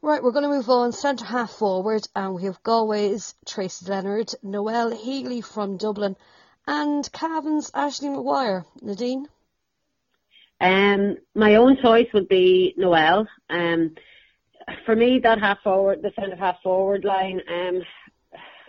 [0.00, 4.32] Right, we're going to move on centre half forward and we have Galway's Tracy Leonard,
[4.44, 6.14] Noel Healy from Dublin
[6.66, 8.64] and Cavan's Ashley McGuire.
[8.82, 9.26] Nadine?
[10.60, 13.26] Um, my own choice would be Noel.
[13.50, 13.94] Um,
[14.86, 17.82] for me, that half forward, the centre half forward line, um,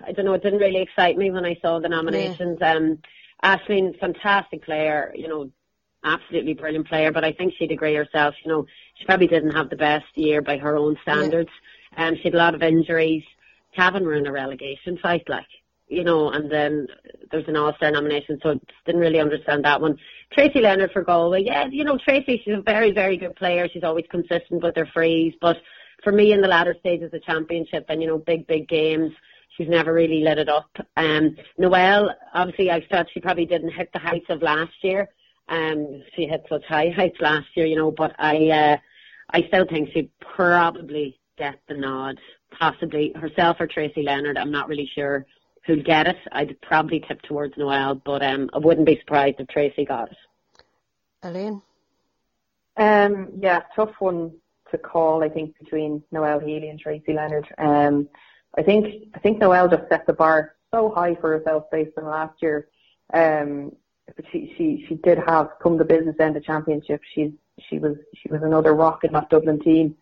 [0.05, 2.57] I don't know, it didn't really excite me when I saw the nominations.
[2.59, 2.73] Yeah.
[2.73, 2.99] Um,
[3.41, 5.51] Ashley, fantastic player, you know,
[6.03, 8.35] absolutely brilliant player, but I think she'd agree herself.
[8.43, 8.65] You know,
[8.97, 11.49] she probably didn't have the best year by her own standards.
[11.97, 12.07] Yeah.
[12.07, 13.23] Um, she had a lot of injuries.
[13.75, 15.47] Cavan were in a relegation fight, like
[15.87, 16.87] you know, and then
[17.31, 19.97] there's an All-Star nomination, so didn't really understand that one.
[20.31, 23.67] Tracy Leonard for Galway, yeah, you know, Tracy, she's a very, very good player.
[23.71, 25.57] She's always consistent with her frees, but
[26.03, 29.11] for me in the latter stages of the championship and, you know, big, big games,
[29.55, 30.69] she's never really let it up.
[30.97, 35.09] Um, Noelle, obviously I thought she probably didn't hit the heights of last year.
[35.47, 38.77] Um, she hit such high heights last year, you know, but I, uh,
[39.29, 42.19] I still think she'd probably get the nod,
[42.57, 44.37] possibly herself or Tracy Leonard.
[44.37, 45.25] I'm not really sure
[45.65, 46.17] who'd get it.
[46.31, 50.17] I'd probably tip towards Noelle, but um, I wouldn't be surprised if Tracey got it.
[51.23, 51.61] Elaine?
[52.77, 54.33] Um, yeah, tough one
[54.71, 57.47] to call, I think, between Noelle Healy and Tracey Leonard.
[57.57, 58.07] Um,
[58.57, 62.05] I think I think Noelle just set the bar so high for herself based on
[62.05, 62.67] last year.
[63.13, 63.71] Um,
[64.15, 67.01] but she, she she did have come the business end of championship.
[67.13, 67.33] She
[67.69, 69.95] she was she was another rock in that Dublin team.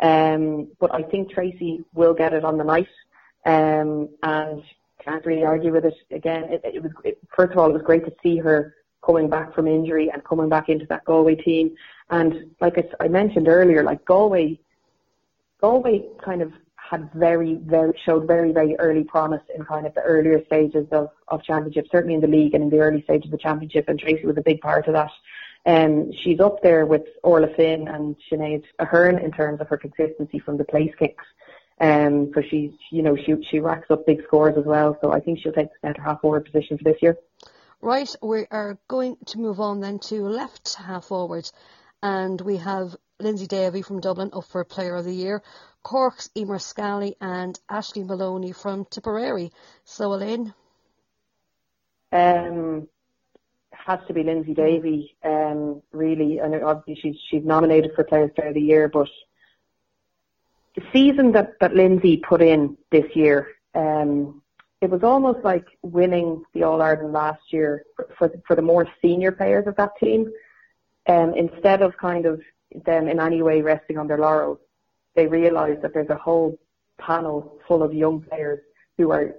[0.00, 2.88] Um, but I think Tracey will get it on the night.
[3.44, 4.62] Um, and
[5.04, 5.94] can't really argue with it.
[6.10, 9.28] Again, it, it was it, first of all, it was great to see her coming
[9.28, 11.74] back from injury and coming back into that Galway team.
[12.10, 14.60] And like I, I mentioned earlier, like Galway,
[15.60, 20.02] Galway kind of had very, very showed very, very early promise in kind of the
[20.02, 23.32] earlier stages of of championship, certainly in the league and in the early stages of
[23.32, 23.88] the championship.
[23.88, 25.10] And Tracey was a big part of that.
[25.66, 30.38] Um, she's up there with Orla Finn and Sinead Aherne in terms of her consistency
[30.38, 31.24] from the place kicks.
[31.80, 34.98] Um, so she's, you know, she she racks up big scores as well.
[35.00, 37.16] So I think she'll take the centre half forward position for this year.
[37.80, 41.50] Right, we are going to move on then to left half forward,
[42.02, 45.42] and we have Lyndsey Davey from Dublin up for Player of the Year,
[45.82, 49.50] Cork's Eimear Scally and Aishling Moloney from Tipperary.
[49.84, 50.52] So Elaine?
[52.12, 52.86] Um,
[53.72, 58.54] has to be Lyndsey Davey, um, really, and obviously she's she's nominated for Player of
[58.54, 59.08] the Year, but
[60.76, 64.42] the season that, that Lyndsey put in this year, um,
[64.80, 67.84] it was almost like winning the All Ireland last year
[68.16, 70.30] for, for, the more senior players of that team.
[71.08, 72.40] Um, instead of kind of
[72.86, 74.58] them in any way resting on their laurels,
[75.16, 76.58] they realised that there's a whole
[76.98, 78.60] panel full of young players
[78.96, 79.34] who are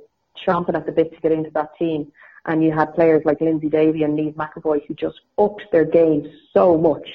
[0.46, 2.12] chomping at the bit to get into that team.
[2.46, 6.32] And you had players like Lyndsey Davey and Niamh McEvoy who just upped their game
[6.54, 7.08] so much.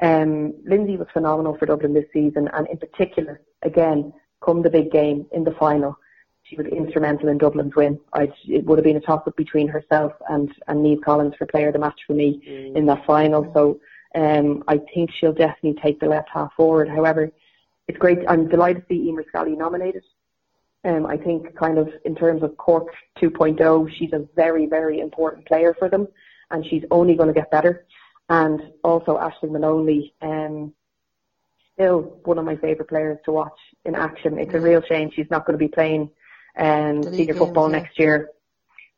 [0.00, 4.12] Um, Lyndsey was phenomenal for Dublin this season, and in particular, again,
[4.44, 5.96] come the big game in the final,
[6.44, 7.98] she was instrumental in Dublin's win.
[8.12, 11.68] I'd, it would have been a toss-up between herself and, and Niamh Collins for player
[11.68, 12.76] of the match for me mm.
[12.76, 13.50] in that final.
[13.54, 13.80] So
[14.14, 16.88] um, I think she'll definitely take the left half forward.
[16.88, 17.30] However,
[17.88, 18.18] it's great.
[18.28, 20.04] I'm delighted to see Eimear Scally nominated.
[20.84, 25.46] Um, I think kind of in terms of Cork 2.0, she's a very, very important
[25.46, 26.08] player for them
[26.50, 27.86] and she's only going to get better.
[28.28, 30.72] And also Aishling Moloney, um,
[31.82, 34.38] still one of my favourite players to watch in action.
[34.38, 36.10] It's a real shame she's not going to be playing
[36.56, 37.78] um, senior football yeah.
[37.78, 38.30] next year.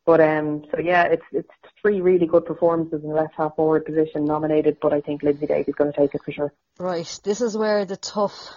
[0.05, 1.49] But um, so yeah, it's it's
[1.81, 5.47] three really good performances in the left half forward position nominated, but I think Lyndsey
[5.47, 6.53] Davey is going to take it for sure.
[6.77, 8.51] Right, this is where the tough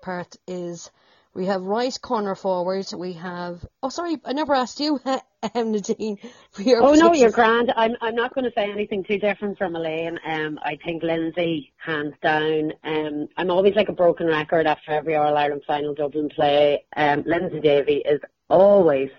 [0.00, 0.90] part is.
[1.34, 2.86] We have Rice corner forward.
[2.96, 3.66] We have.
[3.82, 5.00] Oh, sorry, I never asked you,
[5.54, 6.18] um, Nadine.
[6.60, 7.72] oh no, you're grand.
[7.76, 10.20] I'm I'm not going to say anything too different from Elaine.
[10.24, 12.72] Um, I think Lyndsey hands down.
[12.84, 16.84] Um, I'm always like a broken record after every All Ireland final Dublin play.
[16.96, 19.10] Um, Lyndsey Davey is always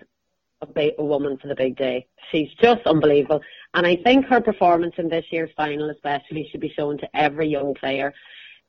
[0.62, 2.06] a, big, a woman for the big day.
[2.32, 3.42] She's just unbelievable,
[3.74, 7.48] and I think her performance in this year's final, especially, should be shown to every
[7.48, 8.14] young player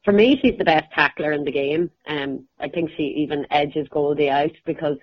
[0.07, 1.91] for me, she's the best tackler in the game.
[2.07, 4.95] Um, I think she even edges Goldie out because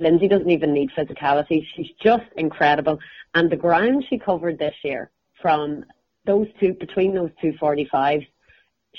[0.00, 1.64] Lyndsey doesn't even need physicality.
[1.76, 2.98] She's just incredible.
[3.34, 5.84] And the ground she covered this year from
[6.24, 8.26] those two, between those two 45s,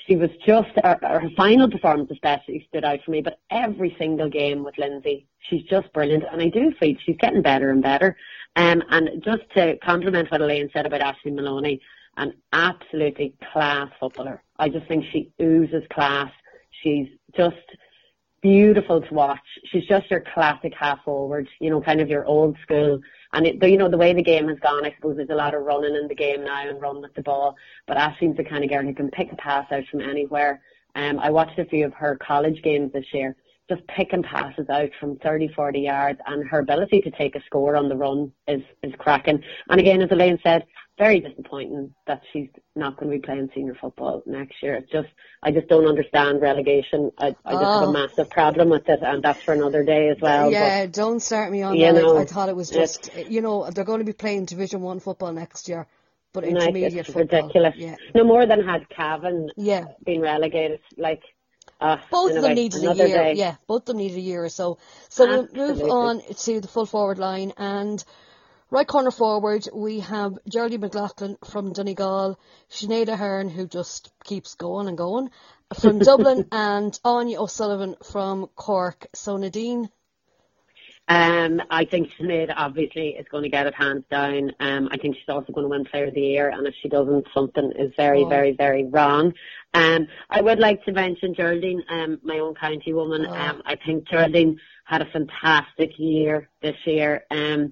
[0.07, 4.29] she was just, her, her final performance especially stood out for me, but every single
[4.29, 6.23] game with Lyndsey, she's just brilliant.
[6.31, 8.15] And I do feel she's getting better and better.
[8.55, 11.81] Um, and just to compliment what Elaine said about Aishling Moloney,
[12.15, 14.41] an absolutely class footballer.
[14.59, 16.31] I just think she oozes class.
[16.83, 17.55] She's just
[18.41, 19.39] beautiful to watch.
[19.71, 22.99] She's just your classic half forward, you know, kind of your old school.
[23.33, 25.53] And it, you know, the way the game has gone, I suppose there's a lot
[25.53, 27.55] of running in the game now and run with the ball.
[27.87, 30.61] But Aishling's the kind of girl who can pick a pass out from anywhere.
[30.95, 33.35] Um, I watched a few of her college games this year,
[33.69, 37.75] just picking passes out from 30, 40 yards, and her ability to take a score
[37.75, 39.41] on the run is is cracking.
[39.69, 40.65] And again, as Elaine said,
[40.99, 44.75] very disappointing that she's not going to be playing senior football next year.
[44.75, 45.07] It's just,
[45.41, 47.09] I just don't understand relegation.
[47.17, 47.79] I, I just oh.
[47.79, 47.91] have a oh.
[47.93, 50.51] massive problem with it, and that's for another day as well.
[50.51, 51.95] Yeah, but, don't start me on that.
[51.95, 54.81] Know, I, I, thought it was just, you know, they're going to be playing Division
[54.81, 55.87] One football next year.
[56.33, 57.39] but intermediate it's football.
[57.39, 57.75] ridiculous.
[57.77, 57.95] Yeah.
[58.13, 59.85] No more than had Cavan Yeah.
[60.05, 60.81] been relegated.
[60.97, 61.23] Like,
[61.79, 63.07] uh, Both of them needed a year.
[63.07, 63.33] day.
[63.33, 64.77] Yeah, both of them needed a year or so.
[65.09, 68.03] So we'll move on to the full forward line and
[68.71, 74.87] right corner forward we have Geraldine McLaughlin from Donegal, Sinead Aherne who just keeps going
[74.87, 75.29] and going
[75.79, 79.07] from Dublin and Áine O'Sullivan from Cork.
[79.13, 79.89] So Nadine,
[81.09, 84.51] Um, I think Sinead obviously is going to get it hands down.
[84.59, 86.87] Um, I think she's also going to win Player of the Year, and if she
[86.87, 88.29] doesn't, something is very, Oh.
[88.29, 89.33] very, very wrong.
[89.73, 93.25] Um, I would like to mention Geraldine, um, my own county woman.
[93.27, 93.33] Oh.
[93.33, 97.25] Um, I think Geraldine had a fantastic year this year.
[97.31, 97.71] Um,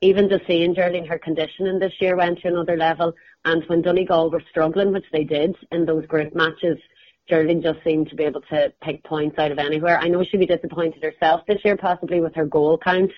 [0.00, 3.14] even just seeing Geraldine, her conditioning this year went to another level.
[3.44, 6.78] And when Donegal were struggling, which they did in those group matches,
[7.28, 9.98] Geraldine just seemed to be able to pick points out of anywhere.
[9.98, 13.10] I know she'd be disappointed herself this year, possibly with her goal count.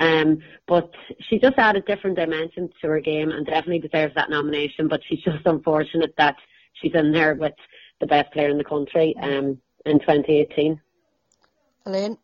[0.00, 0.90] Um, but
[1.20, 4.88] she just added different dimensions to her game and definitely deserves that nomination.
[4.88, 6.36] But she's just unfortunate that
[6.72, 7.54] she's in there with
[8.00, 10.80] the best player in the country um, in 2018.
[11.86, 12.18] Elaine.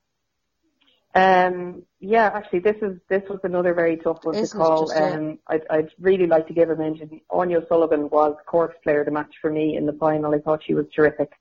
[1.15, 4.93] Um, yeah, actually, this is this was another very tough one Isn't to call.
[4.93, 7.21] Um, I'd, I'd really like to give a mention.
[7.31, 10.35] Áine Sullivan was Cork's player of the match for me in the final.
[10.35, 11.33] I thought she was terrific,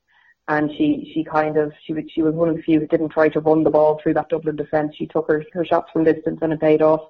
[0.47, 3.09] and she she kind of she was she was one of the few who didn't
[3.09, 4.95] try to run the ball through that Dublin defence.
[4.95, 7.01] She took her her shots from distance and it paid off.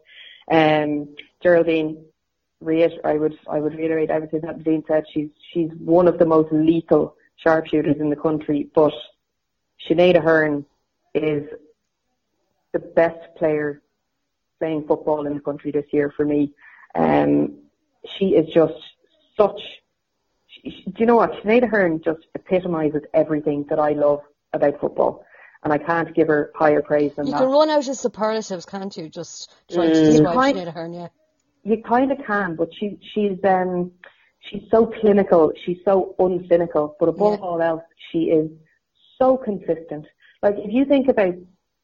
[0.51, 2.03] Um, Geraldine,
[2.59, 5.05] reiter- I would I would reiterate everything that Dean said.
[5.13, 8.93] She's she's one of the most lethal sharpshooters in the country, but
[9.87, 10.65] Sinead Aherne
[11.13, 11.47] is
[12.77, 13.81] the best player
[14.59, 16.53] playing football in the country this year for me.
[16.95, 17.59] Um,
[18.17, 18.73] she is just
[19.39, 19.59] such.
[20.47, 21.31] She, she- do you know what?
[21.43, 24.21] Sinead Aherne just epitomises everything that I love
[24.53, 25.23] about football,
[25.63, 27.39] and I can't give her higher praise than You that.
[27.41, 29.09] You can run out of superlatives, can't you?
[29.09, 30.11] Just trying to Mm.
[30.11, 31.07] describe Quite- Sinead Aherne, yeah.
[31.63, 33.91] you kind of can, but she she's um
[34.39, 37.45] she's so clinical, she's so uncynical, but above Yeah.
[37.45, 38.49] all else, she is
[39.19, 40.05] so consistent.
[40.41, 41.33] Like if you think about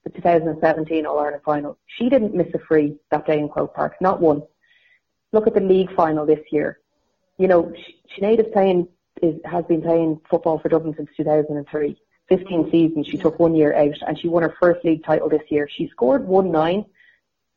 [0.03, 3.95] the 2017 All Ireland final, she didn't miss a free that day in Croke Park,
[4.01, 4.43] not one.
[5.31, 6.79] Look at the league final this year.
[7.37, 7.73] You know,
[8.15, 8.87] Sinead is playing
[9.21, 11.97] is has been playing football for Dublin since 2003.
[12.29, 13.07] 15 seasons.
[13.07, 15.67] She took one year out, and she won her first league title this year.
[15.69, 16.85] She scored one nine,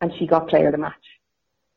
[0.01, 0.95] and she got player of the match.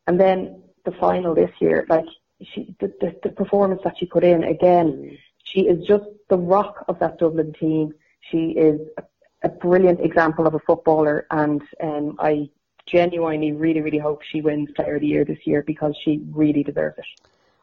[0.07, 2.05] And then the final this year, like
[2.41, 5.15] she, the, the, the performance that she put in again, mm-hmm.
[5.43, 7.93] she is just the rock of that Dublin team.
[8.21, 9.03] She is a,
[9.43, 12.49] a brilliant example of a footballer, and um, I
[12.85, 16.63] genuinely, really, really hope she wins Player of the Year this year because she really
[16.63, 17.05] deserves it.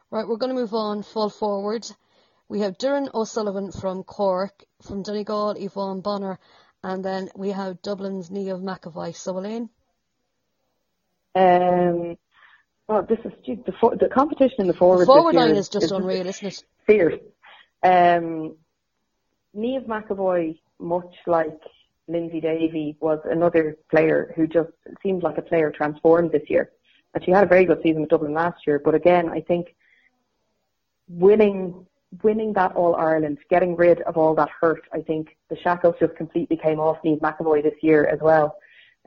[0.09, 1.85] Right, we're going to move on full forward.
[2.49, 6.39] We have Doireann O'Sullivan from Cork, from Donegal, Yvonne Bonner,
[6.83, 9.13] and then we have Dublin's Niamh McEvoy.
[9.15, 9.69] So, Elaine?
[11.35, 12.17] Um,
[12.87, 15.05] well, this is the, the competition in the The forward.
[15.05, 16.63] forward this year line is just unreal, isn't it?
[16.87, 17.19] fierce.
[17.83, 18.55] Um,
[19.55, 21.59] Niamh McEvoy, much like
[22.09, 24.69] Lyndsey Davey, was another player who just
[25.03, 26.71] seemed like a player transformed this year.
[27.13, 28.79] And she had a very good season with Dublin last year.
[28.83, 29.75] But again, I think
[31.09, 31.85] winning
[32.23, 36.15] winning that All Ireland, getting rid of all that hurt, I think the shackles just
[36.15, 38.55] completely came off Niamh McEvoy this year as well.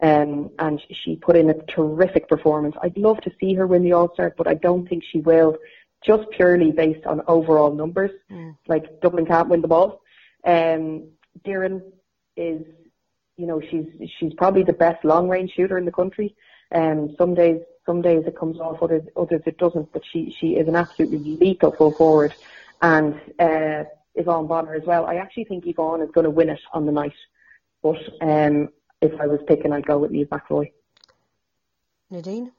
[0.03, 2.75] Um, and she put in a terrific performance.
[2.83, 5.57] I'd love to see her win the All Star, but I don't think she will,
[6.03, 8.11] just purely based on overall numbers.
[8.31, 8.57] Mm.
[8.67, 10.03] Like Dublin can't win the ball.
[10.45, 11.09] Um,
[11.45, 11.83] Doireann
[12.37, 12.63] is,
[13.37, 13.87] you know, she's
[14.19, 16.35] she's probably the best long range shooter in the country.
[16.73, 19.93] Um, some days some days it comes off, others others it doesn't.
[19.93, 22.35] But she she is an absolutely lethal full forward,
[22.83, 25.07] and uh, Yvonne Bonner as well.
[25.07, 27.15] I actually think Yvonne is going to win it on the night,
[27.83, 28.69] but um,
[29.01, 30.73] if I was picking, I'd go with Niamh McEvoy.
[32.11, 32.53] Nadine?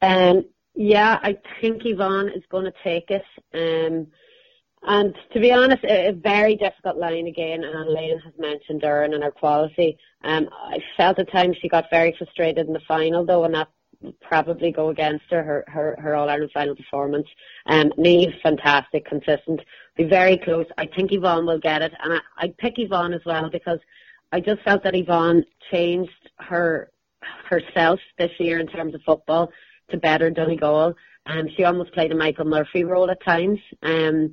[0.00, 3.24] Um, yeah, I think Yvonne is going to take it.
[3.54, 4.08] Um,
[4.84, 9.14] and to be honest, a, a very difficult line again, and Elaine has mentioned Doireann
[9.14, 9.96] and her quality.
[10.24, 13.68] Um, I felt at times she got very frustrated in the final though, and that
[14.20, 17.26] probably go against her, her, her, her All-Ireland final performance.
[17.66, 19.60] Um, Niamh, fantastic, consistent,
[19.96, 20.66] be very close.
[20.76, 23.78] I think Yvonne will get it, and I, I'd pick Yvonne as well because
[24.32, 26.90] I just felt that Yvonne changed her
[27.48, 29.52] herself this year in terms of football
[29.90, 30.94] to better Donegal.
[31.26, 33.60] Um, she almost played a Michael Murphy role at times.
[33.82, 34.32] Um,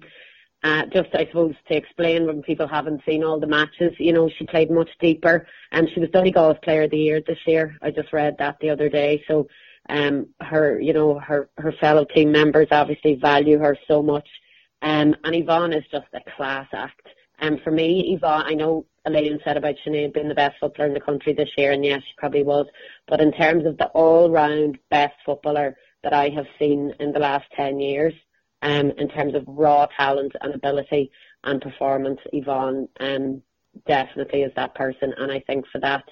[0.64, 4.30] uh, just I suppose to explain when people haven't seen all the matches, you know,
[4.30, 7.78] she played much deeper and she was Donegal's player of the year this year.
[7.82, 9.24] I just read that the other day.
[9.28, 9.47] So
[9.88, 14.28] um her you know, her her fellow team members obviously value her so much.
[14.82, 17.07] Um and Yvonne is just a class act.
[17.41, 20.89] And um, for me, Yvonne, I know Elaine said about Sinead being the best footballer
[20.89, 22.68] in the country this year, and yes, she probably was.
[23.07, 27.45] But in terms of the all-round best footballer, that I have seen in the last
[27.55, 28.14] 10 years
[28.62, 31.12] um, in terms of raw talent and ability
[31.43, 32.20] and performance.
[32.34, 33.41] Yvonne um,
[33.88, 36.03] definitely is that person, and I think for that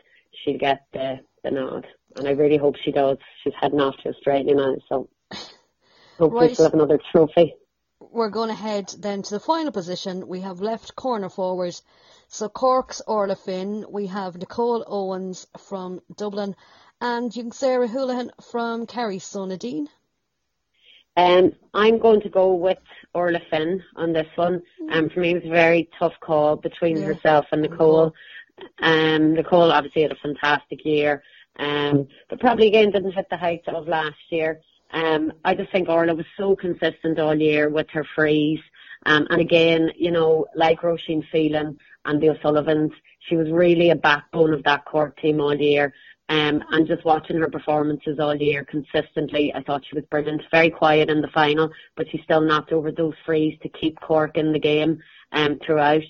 [0.43, 1.85] she'll get the, the nod.
[2.15, 3.17] And I really hope she does.
[3.43, 5.09] She's heading off to Australia now, so
[6.19, 6.55] hopefully Right.
[6.55, 7.53] she'll have another trophy.
[7.99, 10.27] We're going to head then to the final position.
[10.27, 11.75] We have left corner forward.
[12.27, 13.85] So Cork's Orla Finn.
[13.89, 16.55] We have Nicole Owens from Dublin
[17.01, 19.19] and young Sarah Houlihan from Kerry.
[19.19, 19.87] So Nadine.
[21.17, 22.77] Um, I'm going to go with
[23.15, 24.61] Orla Finn on this one.
[24.91, 27.07] Um, for me, it was a very tough call between Yeah.
[27.07, 28.13] herself and Nicole.
[28.79, 31.23] Um, Nicole obviously had a fantastic year,
[31.57, 34.61] um, but probably again didn't hit the heights of last year.
[34.91, 38.59] Um, I just think Orla was so consistent all year with her frees.
[39.05, 43.95] Um, and again, you know, like Roisin Phelan and the O'Sullivans, she was really a
[43.95, 45.93] backbone of that Cork team all year.
[46.29, 50.41] Um, and just watching her performances all year consistently, I thought she was brilliant.
[50.51, 54.37] Very quiet in the final, but she still knocked over those frees to keep Cork
[54.37, 55.01] in the game
[55.31, 56.03] um, throughout.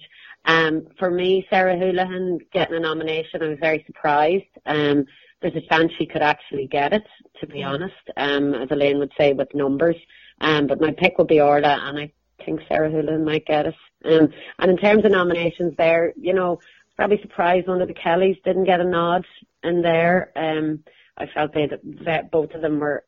[0.46, 4.46] Um, for me, Sarah Houlihan getting a nomination, I was very surprised.
[4.66, 5.06] Um,
[5.42, 7.06] there's a chance she could actually get it,
[7.40, 9.98] to be honest, um, as Elaine would say with numbers.
[10.42, 12.12] Um, but my pick would be Orla, and I
[12.44, 13.76] think Sarah Houlihan might get it.
[14.06, 16.60] Um, and in terms of nominations there, you know,
[16.98, 19.26] probably surprised one of the Kellys didn't get a nod
[19.64, 20.32] in there.
[20.36, 20.84] Um,
[21.18, 21.70] I felt they
[22.06, 23.06] that both of them were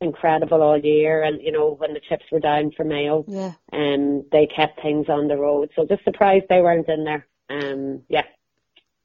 [0.00, 3.52] incredible all year, and you know when the chips were down for Mayo, Yeah.
[3.72, 5.70] um, they kept things on the road.
[5.76, 7.26] So just surprised they weren't in there.
[7.48, 8.24] Um, yeah.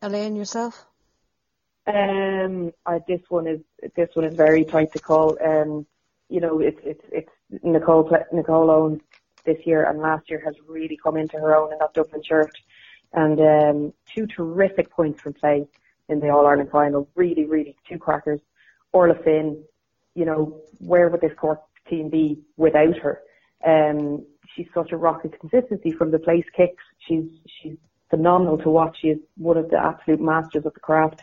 [0.01, 0.85] Elaine, yourself?
[1.87, 3.59] Um, I, this one is
[3.95, 5.37] this one is very tight to call.
[5.43, 5.85] Um,
[6.29, 9.01] you know, it's it's it's Nicole Nicole Owens
[9.43, 12.51] this year and last year has really come into her own in that Dublin shirt,
[13.13, 15.67] and um, two terrific points from play
[16.09, 17.07] in the All Ireland final.
[17.15, 18.39] Really, really two crackers.
[18.93, 19.63] Orla Finn,
[20.15, 23.21] you know, where would this Cork team be without her?
[23.65, 26.83] Um, she's such a rocket consistency from the place kicks.
[27.07, 27.77] She's she's
[28.09, 28.97] phenomenal to watch.
[29.01, 31.21] She is one of the absolute masters of the craft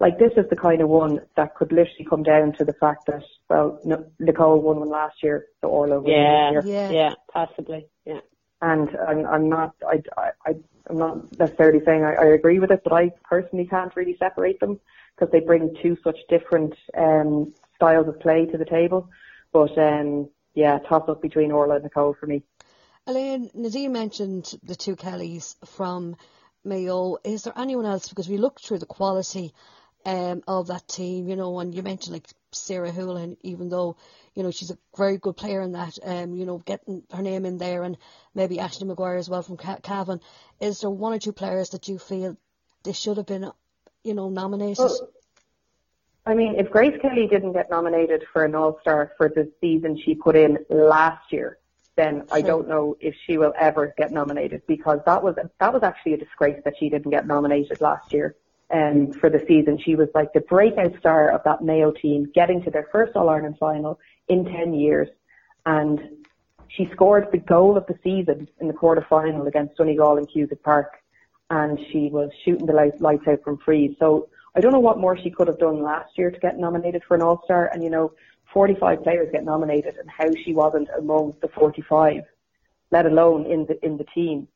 [0.00, 3.06] like this is the kind of one that could literally come down to the fact
[3.06, 6.74] that well, no, Nicole won one last year, so Orla won Yeah, this year.
[6.74, 6.90] Yeah.
[6.90, 8.20] yeah, possibly, yeah.
[8.60, 10.02] And I'm, I'm not, I,
[10.46, 10.54] I,
[10.88, 14.60] I'm not necessarily saying I, I agree with it, but I personally can't really separate
[14.60, 14.80] them
[15.14, 19.08] because they bring two such different um, styles of play to the table.
[19.52, 22.42] But um, yeah, toss up between Orla and Nicole for me.
[23.06, 26.16] Elaine, Nadine mentioned the two Kellys from
[26.64, 27.16] Mayo.
[27.24, 28.08] Is there anyone else?
[28.08, 29.54] Because we looked through the quality
[30.04, 33.96] um, of that team, you know, and you mentioned like Sarah Houlihan, even though,
[34.34, 37.44] you know, she's a very good player in that, um, you know, getting her name
[37.44, 37.96] in there and
[38.34, 40.20] maybe Aishling Maguire as well from Ca- Cavan.
[40.60, 42.36] Is there one or two players that you feel
[42.84, 43.50] they should have been,
[44.02, 44.78] you know, nominated?
[44.78, 45.10] Well,
[46.24, 49.98] I mean, if Grace Kelly didn't get nominated for an All Star for the season
[50.02, 51.58] she put in last year,
[51.96, 55.82] then I don't know if she will ever get nominated because that was that was
[55.82, 58.36] actually a disgrace that she didn't get nominated last year.
[58.70, 62.62] Um, for the season, she was like the breakout star of that Mayo team, getting
[62.64, 63.98] to their first All Ireland final
[64.28, 65.08] in ten years,
[65.64, 66.26] and
[66.68, 70.62] she scored the goal of the season in the quarter final against Donegal in Cusack
[70.62, 70.98] Park,
[71.50, 73.96] and she was shooting the lights out from free.
[73.98, 77.02] So I don't know what more she could have done last year to get nominated
[77.04, 78.12] for an All Star, and you know,
[78.52, 82.22] 45 players get nominated, and how she wasn't among the 45,
[82.90, 84.48] let alone in the in the team,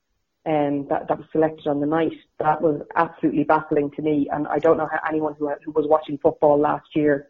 [0.45, 2.13] um, that that was selected on the night.
[2.39, 5.87] That was absolutely baffling to me, and I don't know how anyone who who was
[5.87, 7.29] watching football last year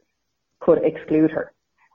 [0.60, 1.52] could exclude her.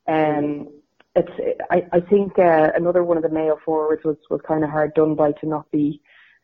[0.07, 0.69] Um,
[1.15, 1.31] it's
[1.71, 4.93] I, I think uh, another one of the Mayo forwards was was kind of hard
[4.93, 6.01] done by to not be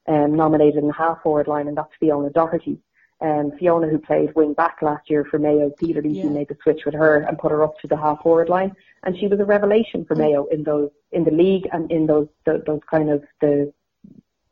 [0.07, 2.79] um, nominated in the half forward line, and that's Fiona Doherty.
[3.21, 6.29] Um, Fiona, who played wing back last year for Mayo, Peter Leahy Yeah.
[6.29, 9.17] made the switch with her and put her up to the half forward line, and
[9.17, 12.63] she was a revelation for Mayo in those in the league and in those the,
[12.65, 13.71] those kind of the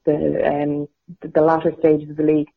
[0.05, 0.87] the um
[1.21, 2.49] the, the latter stages of the league.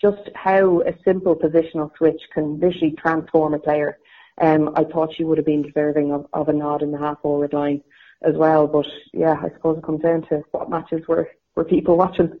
[0.00, 3.98] Just how a simple positional switch can literally transform a player.
[4.38, 7.22] Um, I thought she would have been deserving of, of a nod in the half
[7.22, 7.82] forward line
[8.22, 11.96] as well, but yeah, I suppose it comes down to what matches were were people
[11.96, 12.38] watching.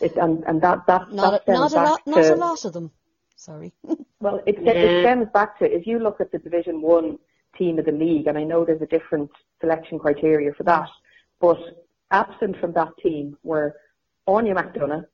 [0.00, 2.36] It, and and that that not that a, not a back lot, not to a
[2.36, 2.90] lot of them.
[3.36, 3.72] Sorry.
[4.20, 4.72] well, it, Yeah.
[4.72, 7.18] it stems back to if you look at the Division One
[7.56, 9.30] team of the league, and I know there's a different
[9.60, 10.88] selection criteria for that,
[11.40, 11.58] but
[12.10, 13.76] absent from that team were
[14.26, 15.06] Anya McDonough,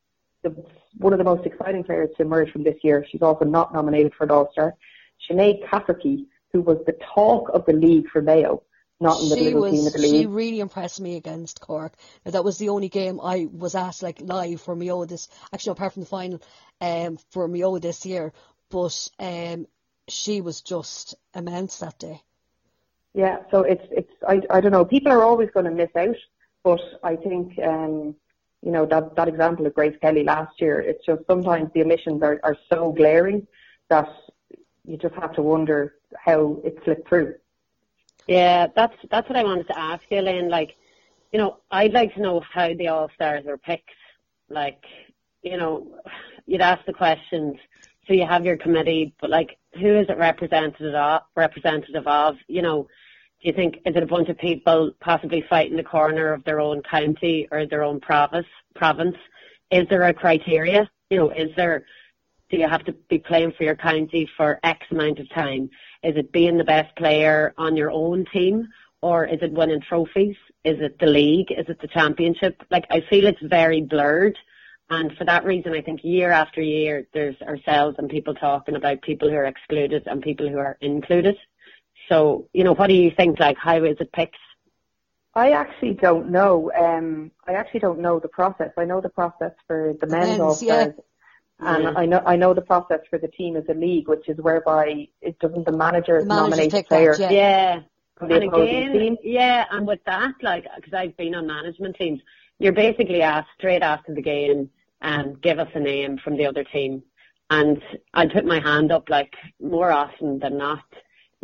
[0.42, 0.54] the,
[0.98, 3.06] one of the most exciting players to emerge from this year.
[3.10, 4.74] She's also not nominated for an All Star.
[5.28, 8.62] Sinead Cafferkey, who was the talk of the league for Mayo,
[9.00, 10.10] not in the she little team of the league.
[10.10, 11.94] she really impressed me against Cork.
[12.24, 15.72] Now, that was the only game I was asked like live for Mayo this actually
[15.72, 16.42] apart from the final
[16.80, 18.32] um for Mayo this year.
[18.70, 19.66] But um
[20.08, 22.22] she was just immense that day.
[23.14, 24.84] Yeah, so it's it's I I don't know.
[24.84, 26.16] People are always going to miss out,
[26.64, 28.16] but I think um,
[28.62, 30.80] you know that that example of Grace Kelly last year.
[30.80, 33.46] It's just sometimes the omissions are are so glaring
[33.90, 34.08] that
[34.84, 37.34] you just have to wonder how it slipped through.
[38.26, 40.48] Yeah, that's that's what I wanted to ask you, Elaine.
[40.48, 40.76] Like,
[41.32, 43.90] you know, I'd like to know how the All Stars are picked.
[44.48, 44.82] Like,
[45.42, 45.86] you know,
[46.46, 47.56] you'd ask the questions.
[48.06, 51.22] So you have your committee, but like, who is it representative of?
[51.34, 52.36] Representative of?
[52.48, 52.88] You know,
[53.44, 56.60] do you think is it a bunch of people possibly fighting the corner of their
[56.60, 58.46] own county or their own province?
[58.74, 59.16] Province?
[59.70, 60.90] Is there a criteria?
[61.10, 61.84] You know, is there?
[62.48, 65.68] Do you have to be playing for your county for X amount of time?
[66.02, 68.66] Is it being the best player on your own team?
[69.02, 70.36] Or is it winning trophies?
[70.64, 71.52] Is it the league?
[71.52, 72.62] Is it the championship?
[72.70, 74.38] Like, I feel it's very blurred.
[74.88, 79.02] And for that reason, I think year after year, there's ourselves and people talking about
[79.02, 81.36] people who are excluded and people who are included.
[82.08, 83.40] So, you know, what do you think?
[83.40, 84.36] Like, how is it picked?
[85.34, 86.70] I actually don't know.
[86.78, 88.70] Um, I actually don't know the process.
[88.76, 90.94] I know the process for the men's All Stars,
[91.58, 91.92] and yeah.
[91.96, 95.08] I know I know the process for the team as a league, which is whereby
[95.20, 97.16] it doesn't the manager, the manager nominate the player.
[97.16, 97.80] That, yeah.
[97.80, 97.80] yeah.
[98.20, 99.16] And again, team.
[99.24, 102.20] yeah, and with that, like, because I've been on management teams,
[102.60, 104.70] you're basically asked straight after the game,
[105.02, 107.02] um, give us a name from the other team,
[107.50, 107.82] and
[108.14, 110.84] I put my hand up like more often than not.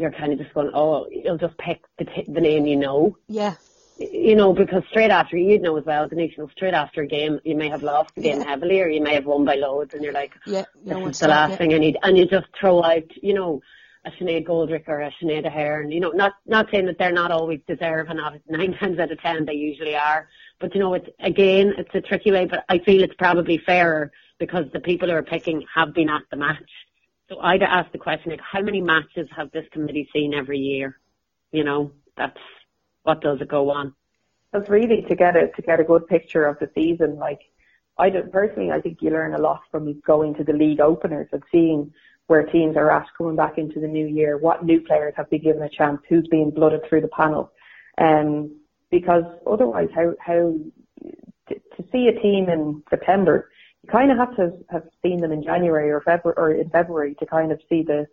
[0.01, 3.17] You're kind of just going, oh, you'll just pick the t- the name you know.
[3.29, 3.55] Yeah
[4.01, 7.07] you know, because straight after, you'd know as well, Denise, you know, straight after a
[7.07, 8.47] game, you may have lost the game yeah.
[8.47, 11.29] heavily or you may have won by loads and you're like, yeah, this is the
[11.29, 11.99] last thing I need.
[12.03, 13.61] And you just throw out, you know,
[14.07, 17.31] a Sinead Goldrick or a Sinead Aherne, you know, not, not saying that they're not
[17.31, 18.43] always deserving of it.
[18.49, 20.29] Nine times out of ten, they usually are.
[20.59, 24.13] But, you know, it's, again, it's a tricky way, but I feel it's probably fairer
[24.39, 26.71] because the people who are picking have been at the match.
[27.31, 30.99] So I'd ask the question, like, how many matches have this committee seen every year?
[31.53, 32.37] You know, that's,
[33.05, 33.95] what does it go on?
[34.53, 37.17] That's really to get a to get a good picture of the season.
[37.19, 37.39] Like
[37.97, 41.29] I do, personally, I think you learn a lot from going to the league openers
[41.31, 41.93] and seeing
[42.27, 45.43] where teams are at coming back into the new year, what new players have been
[45.43, 47.53] given a chance, who's being blooded through the panel.
[47.99, 48.57] Um,
[48.91, 50.59] because otherwise, how how
[51.49, 53.51] to see a team in September,
[53.83, 57.15] you kind of have to have seen them in January or February or in February
[57.21, 58.07] to kind of see the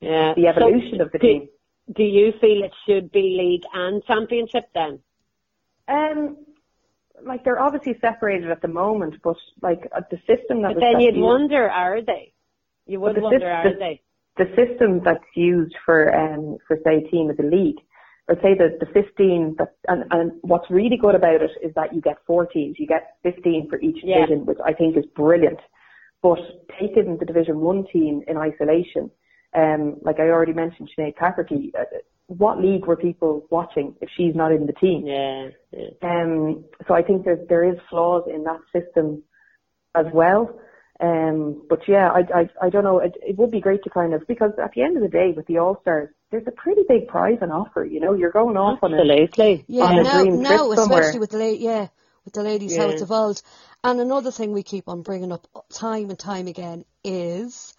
[0.00, 0.32] yeah.
[0.34, 1.48] the evolution so of the do, team
[1.94, 5.00] do you feel it should be league and championship then?
[5.88, 6.36] Um,
[7.22, 10.74] like they're obviously separated at the moment, but like uh, the system that.
[10.74, 12.32] But then you'd used, wonder, are they?
[12.86, 14.00] You would wonder, are the, they?
[14.36, 17.78] The system that's used for um for say team as a league,
[18.28, 21.94] or say that the 15 that and, and what's really good about it is that
[21.94, 24.20] you get four teams, you get 15 for each yeah.
[24.20, 25.58] division, which I think is brilliant.
[26.22, 26.38] But
[26.78, 29.10] taking the Division One team in isolation
[29.56, 31.84] um, like I already mentioned, Sinead Cafferkey, uh,
[32.26, 35.04] what league were people watching if she's not in the team?
[35.04, 35.88] Yeah, yeah.
[36.02, 39.22] Um, so I think there there is flaws in that system
[39.96, 40.60] as well.
[41.00, 42.98] Um, but yeah, I, I, I don't know.
[42.98, 45.32] It, it would be great to kind of because at the end of the day,
[45.32, 47.84] with the All Stars, there's a pretty big prize on offer.
[47.84, 49.30] You know, you're going off Absolutely.
[49.38, 51.00] on a yeah, on a now, dream now trip somewhere.
[51.00, 51.88] especially with the la- yeah
[52.24, 52.82] with the ladies yeah.
[52.82, 53.42] how it's evolved.
[53.82, 57.74] And another thing we keep on bringing up time and time again is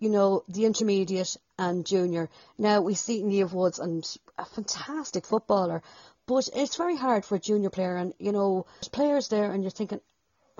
[0.00, 2.28] you know, the intermediate and junior.
[2.58, 4.04] Now we see Niamh Woods and
[4.38, 5.82] a fantastic footballer,
[6.26, 9.62] but it's very hard for a junior player and, you know, there's players there and
[9.62, 10.00] you're thinking,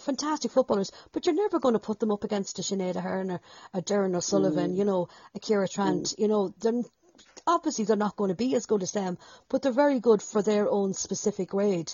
[0.01, 3.41] fantastic footballers, but you're never going to put them up against a Sinead Aherne or
[3.75, 4.79] a Doireann O'Sullivan, mm.
[4.79, 6.19] you know, a Ciara Trant, mm.
[6.19, 6.83] you know, they're,
[7.47, 10.43] obviously they're not going to be as good as them, but they're very good for
[10.43, 11.93] their own specific grade.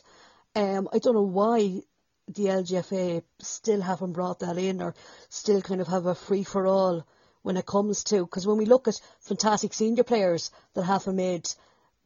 [0.55, 1.83] Um, I don't know why
[2.29, 4.95] the LGFA still haven't brought that in or
[5.29, 7.07] still kind of have a free for all
[7.43, 11.49] when it comes to because when we look at fantastic senior players that haven't made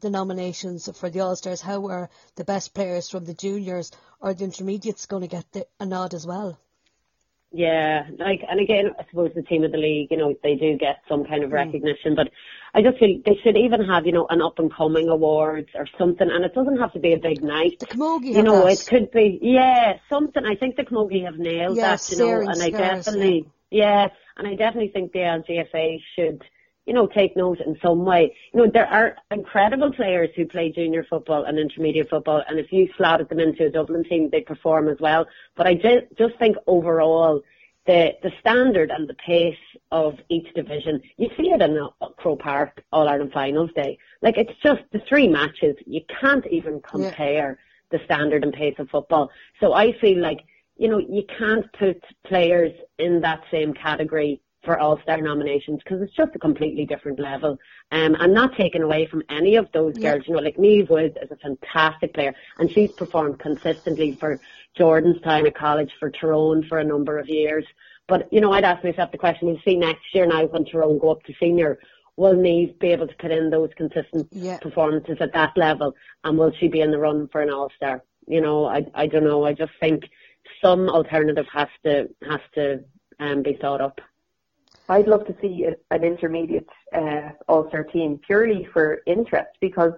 [0.00, 4.34] the nominations for the All Stars, how are the best players from the juniors or
[4.34, 6.58] the intermediates going to get the, a nod as well?
[7.52, 10.76] Yeah, like, and again, I suppose the team of the league, you know, they do
[10.78, 11.54] get some kind of mm.
[11.54, 12.28] recognition, but
[12.72, 15.86] I just feel they should even have, you know, an up and coming awards or
[15.98, 17.80] something, and it doesn't have to be a big night.
[17.80, 18.80] The Camogie, you know, that.
[18.80, 20.44] it could be, yeah, something.
[20.44, 24.04] I think the Camogie have nailed yeah, that, you know, and I definitely, yeah.
[24.04, 26.44] yeah, and I definitely think the LGFA should
[26.86, 28.34] you know, take note in some way.
[28.52, 32.72] You know, there are incredible players who play junior football and intermediate football, and if
[32.72, 35.26] you slotted them into a Dublin team, they perform as well.
[35.56, 37.42] But I just think overall,
[37.86, 39.56] the the standard and the pace
[39.90, 41.78] of each division, you see it in
[42.16, 43.98] Croke Park All Ireland Finals Day.
[44.22, 45.76] Like it's just the three matches.
[45.86, 47.58] You can't even compare
[47.92, 47.98] yeah.
[47.98, 49.30] the standard and pace of football.
[49.60, 50.40] So I feel like
[50.76, 56.02] you know you can't put players in that same category for All Star nominations because
[56.02, 57.58] it's just a completely different level.
[57.92, 60.12] Um, and not taken away from any of those Yeah.
[60.12, 60.28] girls.
[60.28, 64.40] You know, like Niamh Woods is a fantastic player and she's performed consistently for
[64.78, 67.64] Jordanstown at college, for Tyrone for a number of years.
[68.06, 70.98] But, you know, I'd ask myself the question, we'll see next year now when Tyrone
[70.98, 71.78] go up to senior,
[72.16, 74.58] will Niamh be able to put in those consistent Yeah.
[74.58, 75.94] performances at that level
[76.24, 78.02] and will she be in the run for an All-Star?
[78.26, 79.44] You know, I, I don't know.
[79.44, 80.04] I just think
[80.62, 82.84] some alternative has to, has to
[83.20, 84.00] um, be thought up.
[84.90, 89.92] I'd love to see an intermediate uh, All-Star team purely for interest because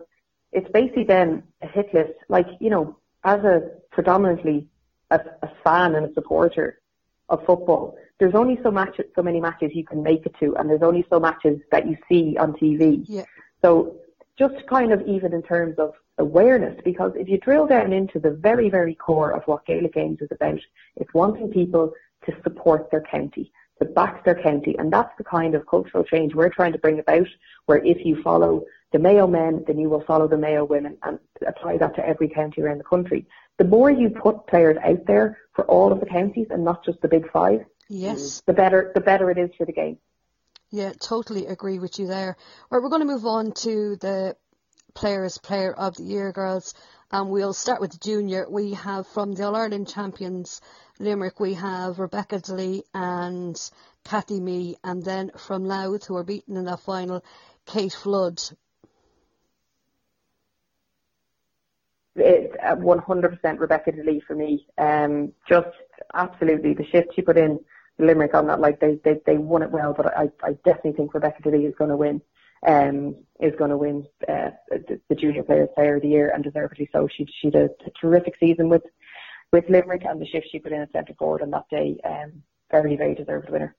[0.52, 2.12] it's basically then a hit list.
[2.28, 4.68] Like, you know, as a predominantly
[5.10, 6.78] a, a fan and a supporter
[7.30, 10.68] of football, there's only so much, so many matches you can make it to and
[10.68, 13.02] there's only so matches that you see on TV.
[13.08, 13.24] Yeah.
[13.62, 13.96] So
[14.38, 18.30] just kind of even in terms of awareness, because if you drill down into the
[18.30, 20.60] very, very core of what Gaelic Games is about,
[20.96, 21.94] it's wanting people
[22.26, 23.50] to support their county,
[23.84, 27.26] back their county, and that's the kind of cultural change we're trying to bring about,
[27.66, 31.18] where if you follow the Mayo men, then you will follow the Mayo women, and
[31.46, 33.26] apply that to every county around the country.
[33.58, 37.00] The more you put players out there for all of the counties and not just
[37.00, 38.42] the big five, Yes.
[38.46, 39.98] the better the better it is for the game.
[40.70, 42.36] Yeah, totally agree with you there.
[42.70, 44.36] Right, we're going to move on to the
[44.94, 46.74] Players Player of the Year, girls,
[47.10, 48.46] and we'll start with the junior.
[48.48, 50.60] We have from the All Ireland champions
[51.02, 53.60] Limerick, we have Rebecca Daly and
[54.04, 57.24] Kathy Mee, and then from Louth, who are beaten in that final,
[57.66, 58.40] Kate Flood.
[62.14, 64.66] it's uh, 100% Rebecca DeLee for me.
[64.78, 65.68] Um, just
[66.14, 67.58] absolutely the shift she put in
[67.98, 71.14] Limerick on that, like they they, they won it well, but I, I definitely think
[71.14, 72.22] Rebecca DeLee is going to win.
[72.64, 76.44] Um, is going to win uh, the, the junior players player of the year and
[76.44, 77.08] deservedly so.
[77.08, 78.82] She she a, a terrific season with
[79.52, 81.96] with Limerick and the shift she put in at centre forward on that day.
[82.04, 83.74] Um, very very deserved winner.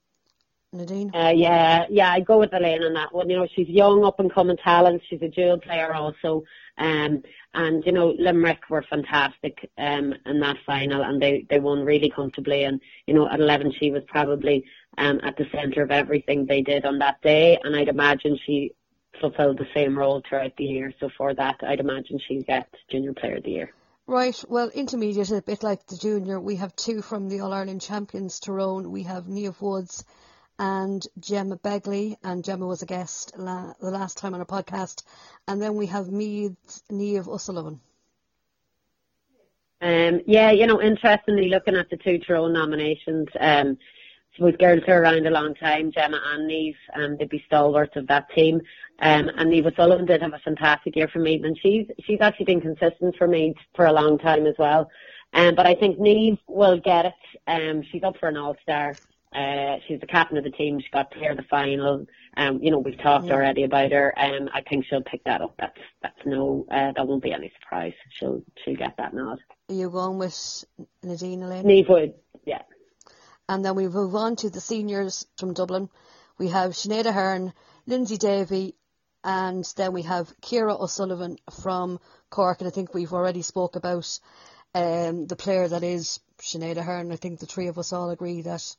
[0.73, 1.11] Nadine?
[1.13, 3.29] Uh, yeah, yeah, I go with Elaine on that one.
[3.29, 5.03] You know, she's young, up and coming talent.
[5.07, 6.43] She's a dual player also.
[6.77, 7.21] Um,
[7.53, 12.09] and you know, Limerick were fantastic um, in that final, and they they won really
[12.09, 12.63] comfortably.
[12.63, 14.65] And you know, at 11, she was probably
[14.97, 17.59] um, at the centre of everything they did on that day.
[17.63, 18.71] And I'd imagine she
[19.21, 20.91] fulfilled the same role throughout the year.
[20.99, 23.73] So for that, I'd imagine she'll get Junior Player of the Year.
[24.05, 27.53] Right, well, intermediate, is a bit like the junior, we have two from the All
[27.53, 28.91] Ireland champions, Tyrone.
[28.91, 30.03] We have Niamh Woods
[30.59, 35.03] and Gemma Begley, and Gemma was a guest la- the last time on our podcast.
[35.47, 37.79] And then we have Meath's Niamh O'Sullivan.
[39.81, 43.77] Um, yeah, you know, interestingly, looking at the two Tyrone nominations, um,
[44.33, 47.43] I suppose girls who are around a long time, Gemma and Niamh, um, they'd be
[47.45, 48.61] stalwarts of that team.
[48.99, 52.45] Um, and Niamh O'Sullivan did have a fantastic year for me, and she's she's actually
[52.45, 54.89] been consistent for me for a long time as well.
[55.33, 57.13] Um, but I think Niamh will get it.
[57.47, 58.95] Um, she's up for an All Star.
[59.35, 60.79] Uh, she's the captain of the team.
[60.79, 62.05] She got clear the final.
[62.37, 63.33] Um, you know, we've talked Yeah.
[63.33, 64.13] already about her.
[64.17, 65.55] Um, I think she'll pick that up.
[65.59, 67.93] That's that's no, uh, that won't be any surprise.
[68.09, 69.39] She'll she'll get that nod.
[69.69, 70.65] Are you going with
[71.03, 71.65] Nadine Elaine?
[71.65, 72.13] Niamh would,
[72.45, 72.61] yeah.
[73.49, 75.89] And then we move on to the seniors from Dublin.
[76.37, 77.53] We have Sinead Aherne,
[77.87, 78.75] Lyndsey Davey,
[79.23, 82.61] and then we have Ciara O'Sullivan from Cork.
[82.61, 84.19] And I think we've already spoke about
[84.73, 87.11] um, the player that is Sinead Aherne.
[87.11, 88.75] I think the three of us all agree that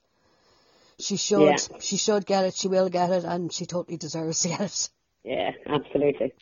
[0.99, 1.79] she should, Yeah.
[1.81, 2.55] she should get it.
[2.55, 4.91] She will get it, and she totally deserves to get it.
[5.25, 6.33] Yeah, absolutely.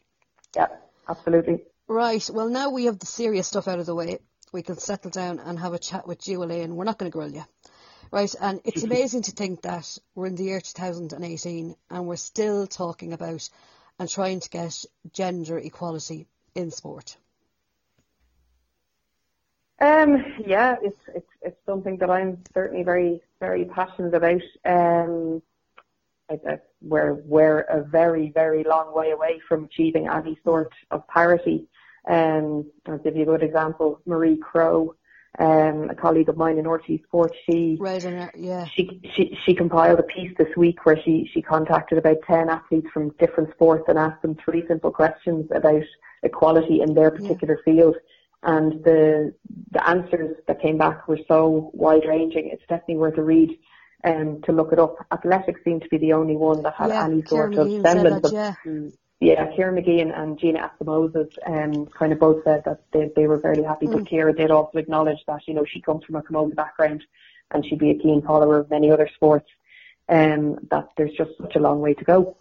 [0.56, 0.68] Yeah,
[1.08, 1.62] absolutely.
[1.88, 2.28] Right.
[2.32, 4.18] Well, now we have the serious stuff out of the way.
[4.52, 6.76] We can settle down and have a chat with you, Elaine.
[6.76, 7.44] We're not going to grill you.
[8.12, 8.34] Right.
[8.38, 13.14] And it's amazing to think that we're in the year 2018 and we're still talking
[13.14, 13.48] about
[13.98, 14.84] and trying to get
[15.14, 17.16] gender equality in sport.
[19.80, 24.42] Um, yeah, it's it's it's something that I'm certainly very very passionate about.
[24.64, 25.42] Um,
[26.30, 31.08] I, I, we're we're a very very long way away from achieving any sort of
[31.08, 31.66] parity.
[32.06, 34.00] Um, I'll give you a good example.
[34.06, 34.94] Marie Crowe,
[35.38, 38.04] um, a colleague of mine in RTE Sport, she Right.
[38.04, 38.66] And uh, yeah.
[38.74, 42.88] she she she compiled a piece this week where she she contacted about ten athletes
[42.92, 45.82] from different sports and asked them three simple questions about
[46.22, 47.96] equality in their particular field
[48.42, 49.32] and the
[49.70, 53.50] the answers that came back were so wide ranging it's definitely worth a read
[54.04, 57.04] um to look it up athletics seemed to be the only one that had yeah.
[57.04, 58.54] any sort of semblance that, of yeah.
[58.66, 58.92] Mm.
[59.22, 63.28] Yeah, Ciara Mageean and, and Gina Akpe-Moses um, kind of both said that they, they
[63.28, 66.22] were very happy, but Ciara did also acknowledge that, you know, she comes from a
[66.22, 67.04] camogie background
[67.52, 69.48] and she'd be a keen follower of many other sports,
[70.08, 72.36] um, that there's just such a long way to go.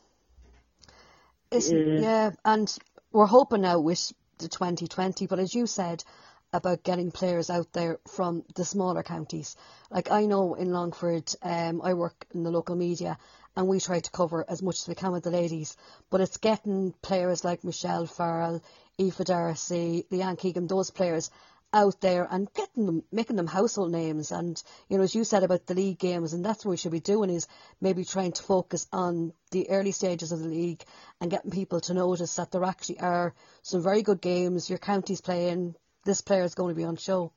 [1.51, 2.01] It's, Mm.
[2.01, 2.75] yeah, and
[3.11, 6.03] we're hoping now with the 2020, but as you said,
[6.51, 9.55] about getting players out there from the smaller counties.
[9.91, 13.19] Like I know in Longford, um, I work in the local media
[13.55, 15.75] and we try to cover as much as we can with the ladies,
[16.09, 18.61] but it's getting players like Michelle Farrell,
[18.99, 21.29] Aoife Darcy, Leanne Keegan, those players
[21.73, 24.31] out there and getting them, making them household names.
[24.31, 26.91] And, you know, as you said about the league games, and that's what we should
[26.91, 27.47] be doing is
[27.79, 30.83] maybe trying to focus on the early stages of the league
[31.19, 34.69] and getting people to notice that there actually are some very good games.
[34.69, 35.75] Your county's playing,
[36.05, 37.31] this player is going to be on show.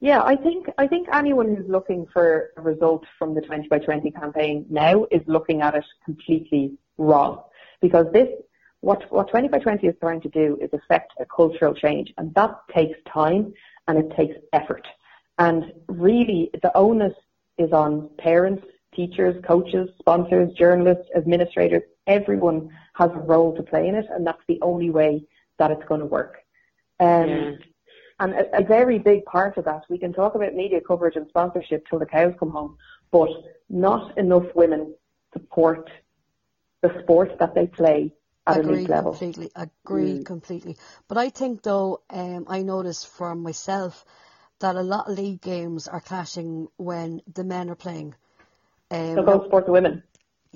[0.00, 3.78] Yeah, I think I think anyone who's looking for a result from the 20 by
[3.80, 7.42] 20 campaign now is looking at it completely wrong
[7.80, 8.28] because this
[8.80, 12.32] what what 20 by 20 is trying to do is affect a cultural change, and
[12.34, 13.52] that takes time
[13.88, 14.86] and it takes effort.
[15.38, 17.14] And really, the onus
[17.58, 21.82] is on parents, teachers, coaches, sponsors, journalists, administrators.
[22.06, 25.24] Everyone has a role to play in it, and that's the only way
[25.58, 26.38] that it's going to work.
[27.00, 27.50] Um, yeah.
[28.20, 31.28] And a, a very big part of that, we can talk about media coverage and
[31.28, 32.76] sponsorship till the cows come home,
[33.10, 33.30] but
[33.68, 34.94] not enough women
[35.32, 35.88] support
[36.82, 38.12] the sport that they play
[38.46, 39.50] at agree completely.
[39.54, 40.26] Agree mm.
[40.26, 40.76] completely.
[41.06, 44.04] But I think though, um, I noticed for myself
[44.60, 48.14] that a lot of league games are clashing when the men are playing.
[48.90, 50.02] Um, so go support the women.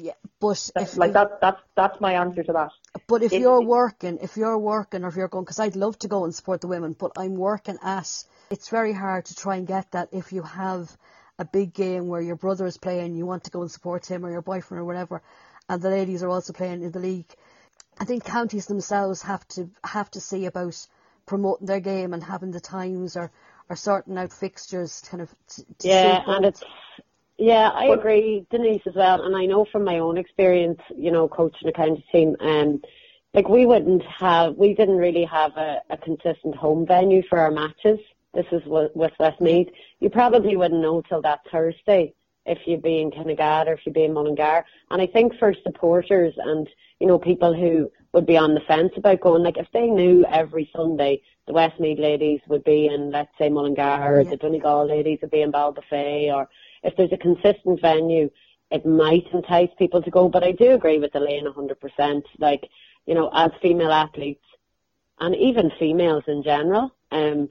[0.02, 2.70] Yeah, but that's, if like that, that's that's my answer to that.
[3.06, 5.96] But if, if you're working, if you're working, or if you're going, because I'd love
[6.00, 8.24] to go and support the women, but I'm working at.
[8.50, 10.90] It's very hard to try and get that if you have
[11.38, 14.26] a big game where your brother is playing, you want to go and support him
[14.26, 15.22] or your boyfriend or whatever,
[15.68, 17.32] and the ladies are also playing in the league.
[18.00, 20.84] I think counties themselves have to have to see about
[21.26, 23.30] promoting their game and having the times or,
[23.68, 25.30] or sorting out fixtures kind of.
[25.30, 26.64] To, to yeah, and it's
[27.38, 29.22] yeah, I but, agree, Denise as well.
[29.22, 32.82] And I know from my own experience, you know, coaching a county team, um,
[33.34, 37.50] like we wouldn't have, we didn't really have a, a consistent home venue for our
[37.50, 37.98] matches.
[38.34, 39.68] This is with, Westmeath.
[40.00, 42.14] You probably wouldn't know till that Thursday
[42.44, 44.64] if you'd be in Kinnegad or if you'd be in Mullingar.
[44.90, 46.68] And I think for supporters and,
[46.98, 50.24] you know, people who would be on the fence about going, like if they knew
[50.26, 55.18] every Sunday the Westmeath ladies would be in, let's say, Mullingar, or the Donegal ladies
[55.22, 56.48] would be in Ballybofey, or
[56.82, 58.30] if there's a consistent venue,
[58.70, 60.28] it might entice people to go.
[60.28, 62.22] But I do agree with Elaine 100%.
[62.38, 62.68] Like,
[63.06, 64.44] you know, as female athletes,
[65.20, 67.48] and even females in general, um,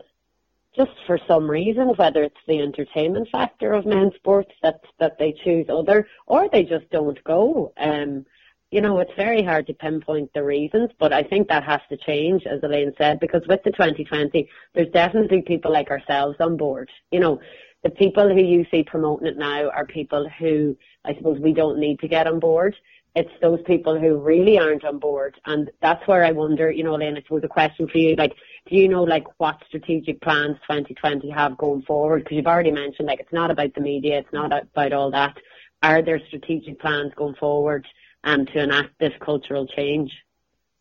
[0.76, 5.34] just for some reason, whether it's the entertainment factor of men's sports that that they
[5.44, 7.74] choose other, or they just don't go.
[7.78, 8.26] Um,
[8.72, 11.98] you know, it's very hard to pinpoint the reasons, but I think that has to
[11.98, 16.90] change, as Elaine said, because with the 2020, there's definitely people like ourselves on board.
[17.12, 17.42] You know,
[17.84, 20.76] the people who you see promoting it now are people who
[21.06, 22.76] I suppose we don't need to get on board.
[23.16, 25.40] It's those people who really aren't on board.
[25.46, 28.34] And that's where I wonder, you know, Elaine, it was a question for you, like,
[28.68, 32.24] do you know, like, what strategic plans 2020 have going forward?
[32.24, 35.36] Because you've already mentioned, like, it's not about the media, it's not about all that.
[35.84, 37.86] Are there strategic plans going forward
[38.24, 40.12] um, to enact this cultural change?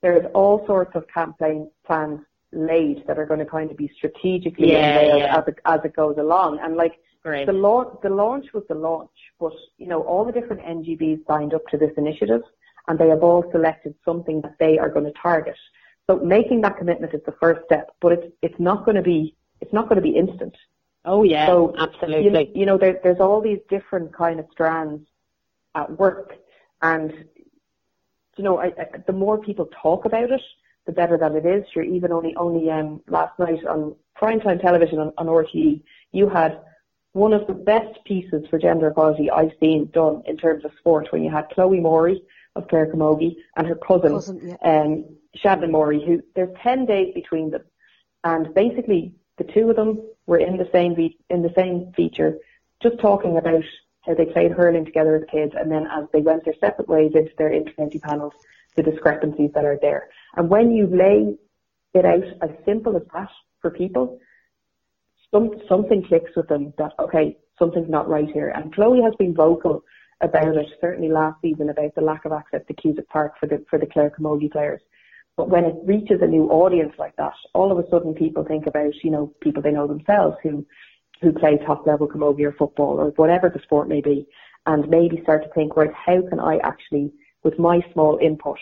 [0.02, 2.20] There's all sorts of campaign plans
[2.52, 5.38] laid that are going to kind of be strategically yeah, yeah.
[5.38, 6.58] as it as it goes along.
[6.62, 7.46] And like Great.
[7.46, 11.54] the launch, the launch was the launch, but you know all the different NGBs signed
[11.54, 12.42] up to this initiative,
[12.88, 15.56] and they have all selected something that they are going to target.
[16.08, 19.34] So making that commitment is the first step, but it's it's not going to be
[19.60, 20.56] it's not going to be instant.
[21.04, 22.48] Oh yeah, so, absolutely.
[22.48, 25.06] You, you know, there, there's all these different kind of strands
[25.74, 26.34] at work,
[26.82, 27.12] and
[28.36, 30.42] you know, I, I, the more people talk about it,
[30.86, 31.64] the better that it is.
[31.72, 36.60] Sure, even only only um, last night on primetime television on, on RTE, you had
[37.12, 41.08] one of the best pieces for gender equality I've seen done in terms of sport
[41.10, 42.22] when you had Chloe Morey
[42.54, 44.80] of Clare Camogie and her cousin, cousin yeah.
[44.82, 45.04] um,
[45.42, 47.62] Seadna Morey, who there's 10 days between them.
[48.22, 50.94] And basically the two of them were in the same
[51.30, 52.36] in the same feature,
[52.82, 53.64] just talking about
[54.02, 57.12] how they played hurling together as kids and then as they went their separate ways
[57.14, 58.32] into their inter-county panels,
[58.76, 60.08] the discrepancies that are there.
[60.36, 61.36] And when you lay
[61.94, 63.28] it out as simple as that
[63.60, 64.18] for people,
[65.32, 68.48] some, something clicks with them that, okay, something's not right here.
[68.48, 69.82] And Chloe has been vocal
[70.20, 73.64] about it, certainly last season, about the lack of access to Cusack Park for the,
[73.70, 74.80] for the Clare Camogie players.
[75.36, 78.66] But when it reaches a new audience like that, all of a sudden people think
[78.66, 80.66] about, you know, people they know themselves who,
[81.22, 84.26] who play top level camogie or football or whatever the sport may be,
[84.66, 87.12] and maybe start to think, right, how can I actually,
[87.42, 88.58] with my small input,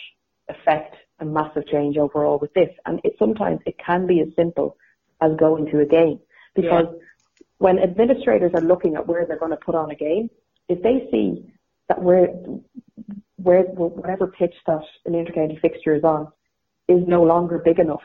[0.49, 2.71] affect a massive change overall with this.
[2.87, 4.77] And it sometimes it can be as simple
[5.21, 6.21] as going to a game
[6.55, 7.45] because yeah.
[7.59, 10.31] when administrators are looking at where they're going to put on a game,
[10.69, 11.53] if they see
[11.89, 12.29] that where
[13.37, 16.29] where whatever pitch that an intercounty fixture is on
[16.89, 18.03] is no longer big enough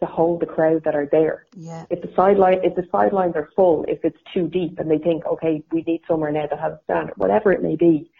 [0.00, 1.46] to hold the crowd that are there.
[1.56, 1.84] Yeah.
[1.90, 5.26] If the sideline, if the sidelines are full, if it's too deep, and they think,
[5.26, 8.10] okay, we need somewhere now that has a standard, whatever it may be,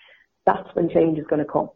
[0.44, 1.70] that's when change is going to come.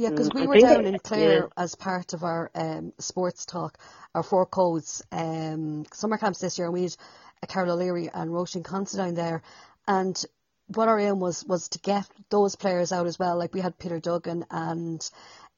[0.00, 1.48] Yeah, because Mm, we I were down in Clare yeah.
[1.56, 3.78] as part of our um, sports talk,
[4.16, 6.96] our four codes um, summer camps this year, and we had
[7.44, 9.42] uh, Carol O'Leary and Roisin Considine there,
[9.88, 10.20] and
[10.68, 13.38] what our aim was was to get those players out as well.
[13.38, 15.08] Like we had Peter Duggan and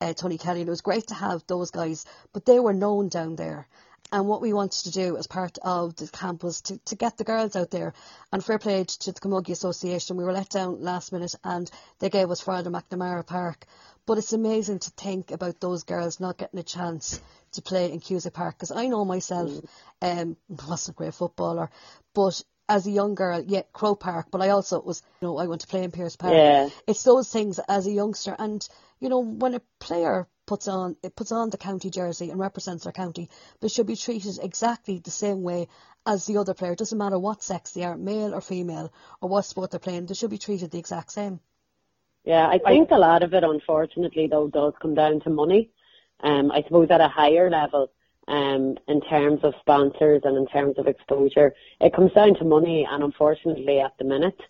[0.03, 3.09] uh, Tony Kelly, and it was great to have those guys, but they were known
[3.09, 3.69] down there.
[4.13, 7.17] And what we wanted to do as part of the camp was to, to get
[7.17, 7.95] the girls out there.
[8.31, 12.11] And fair play to the Camogie Association, we were let down last minute and they
[12.11, 13.65] gave us Father McNamara Park.
[14.05, 17.21] But it's amazing to think about those girls not getting a chance
[17.53, 19.51] to play in Cusack Park because I know myself
[20.03, 21.71] um, wasn't a great footballer,
[22.15, 25.47] but as a young girl, yeah, Croke Park, but I also was, you know, I
[25.47, 26.35] went to play in Pearse Park.
[26.35, 26.69] Yeah.
[26.87, 28.67] It's those things as a youngster, and
[29.01, 32.85] you know, when a player puts on it puts on the county jersey and represents
[32.85, 33.29] their county,
[33.61, 35.69] but should be treated exactly the same way
[36.07, 36.73] as the other player.
[36.73, 40.07] It doesn't matter what sex they are, male or female, or what sport they're playing.
[40.07, 41.41] They should be treated the exact same.
[42.25, 45.71] Yeah, I think a lot of it, unfortunately, though, does come down to money.
[46.23, 47.91] Um, I suppose at a higher level,
[48.29, 52.87] um, in terms of sponsors and in terms of exposure, it comes down to money.
[52.89, 54.41] And unfortunately, at the minute,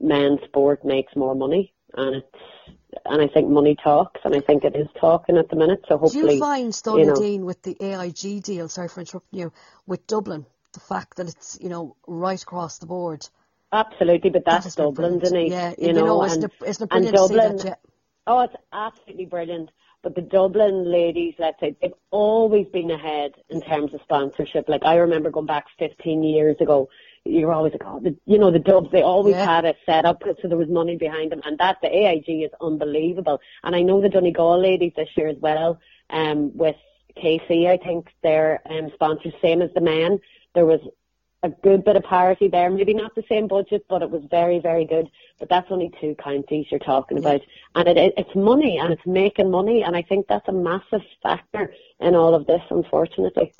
[0.00, 4.64] men's sport makes more money, and it's and I think money talks, and I think
[4.64, 5.84] it is talking at the minute.
[5.88, 9.00] So hopefully, Do you find, though, you know- Nadine, with the AIG deal, sorry for
[9.00, 9.52] interrupting you,
[9.86, 13.26] with Dublin, the fact that it's you know right across the board.
[13.72, 15.24] absolutely, but that's been Dublin, brilliant.
[15.24, 15.50] Denise.
[15.50, 17.64] Yeah, you know, isn't and, it, isn't it and brilliant to see Dublin, that?
[17.66, 17.74] Yeah.
[18.26, 19.70] Oh, it's absolutely brilliant.
[20.02, 24.68] But the Dublin ladies, let's say, they've always been ahead in terms of sponsorship.
[24.68, 26.88] Like I remember going back 15 years ago,
[27.24, 29.44] you're always like, oh, the, you know, the Dubs, they always Yeah.
[29.44, 31.40] had it set up so there was money behind them.
[31.44, 33.40] And that, the AIG is unbelievable.
[33.64, 35.78] And I know the Donegal ladies this year as well,
[36.10, 36.76] um, with
[37.16, 40.20] KC, I think their um, sponsors, same as the men.
[40.54, 40.80] There was
[41.42, 42.70] a good bit of parity there.
[42.70, 45.10] Maybe not the same budget, but it was very, very good.
[45.38, 47.42] But that's only two counties you're talking about,
[47.74, 51.02] and it, it it's money and it's making money, and I think that's a massive
[51.22, 53.52] factor in all of this, unfortunately.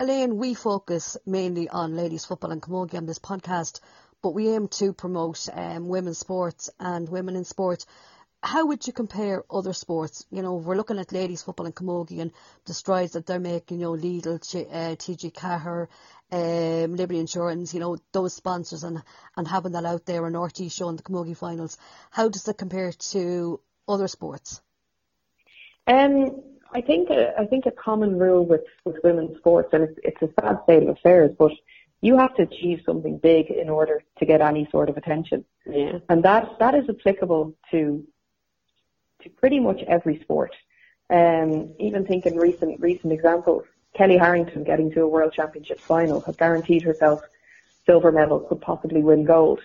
[0.00, 3.80] Elaine, we focus mainly on ladies football and camogie on this podcast,
[4.22, 7.84] but we aim to promote um, women's sports and women in sport.
[8.40, 10.24] How would you compare other sports?
[10.30, 12.30] You know, we're looking at ladies football and camogie and
[12.64, 13.80] the strides that they're making.
[13.80, 15.88] You know, Lidl, uh, TG4,
[16.30, 17.74] um, Liberty Insurance.
[17.74, 19.02] You know, those sponsors and
[19.36, 21.76] and having that out there and RTE showing the camogie finals.
[22.10, 24.60] How does that compare to other sports?
[25.88, 26.40] Um,
[26.72, 30.22] I think a, I think a common rule with, with women's sports, and it's, it's
[30.22, 31.52] a sad state of affairs, but
[32.00, 35.98] you have to achieve something big in order to get any sort of attention, Yeah,
[36.08, 38.06] and that that is applicable to
[39.22, 40.54] to pretty much every sport.
[41.10, 43.64] Um, even thinking recent recent examples,
[43.94, 47.22] Kellie Harrington getting to a World Championship final has guaranteed herself
[47.86, 49.60] silver medal, could possibly win gold.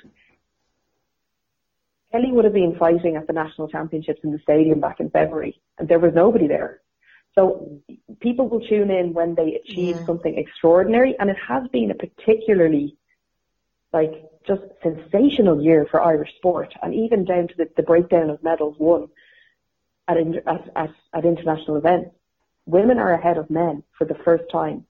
[2.12, 5.60] Kellie would have been fighting at the national championships in the stadium back in February,
[5.78, 6.80] and there was nobody there.
[7.36, 7.82] So
[8.20, 10.06] people will tune in when they achieve Yeah.
[10.06, 12.98] something extraordinary, and it has been a particularly
[13.92, 14.14] like
[14.46, 18.76] just sensational year for Irish sport, and even down to the, the breakdown of medals
[18.80, 19.10] won
[20.08, 22.10] at, at, at, at international events.
[22.66, 24.86] Women are ahead of men for the first time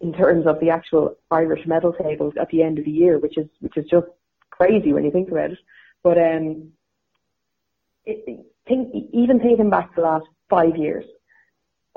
[0.00, 3.36] in terms of the actual Irish medal tables at the end of the year, which
[3.36, 4.06] is which is just
[4.50, 5.58] crazy when you think about it.
[6.02, 6.72] But um,
[8.04, 11.04] it, think even thinking back the last five years,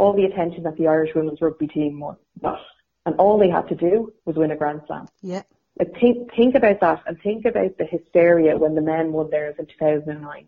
[0.02, 2.60] all the attention that the Irish women's rugby team won, got,
[3.06, 5.06] and all they had to do was win a Grand Slam.
[5.22, 5.44] Yeah,
[5.80, 9.56] Like think think about that and think about the hysteria when the men won theirs
[9.60, 10.48] in 2009.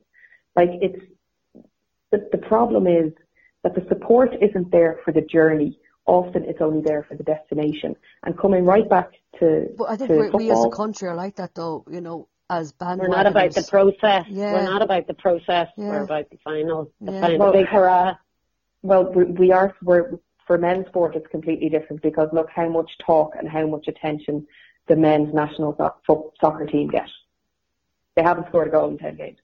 [0.55, 1.03] Like it's
[2.11, 3.13] the the problem is
[3.63, 5.79] that the support isn't there for the journey.
[6.05, 7.95] Often it's only there for the destination.
[8.23, 11.15] And coming right back to but I think to we, we as a country are
[11.15, 11.85] like that though.
[11.89, 14.25] You know, as band, we're not about the process.
[14.29, 14.53] Yeah.
[14.53, 15.67] We're not about the process.
[15.77, 15.89] Yeah.
[15.91, 17.21] We're about the final, the Yeah.
[17.21, 18.15] final, big hurrah.
[18.83, 21.15] Well, we, we are we're, for men's sport.
[21.15, 24.45] It's completely different because look how much talk and how much attention
[24.87, 25.75] the men's national
[26.05, 27.09] so- soccer team get.
[28.15, 29.39] They haven't scored a goal in ten games.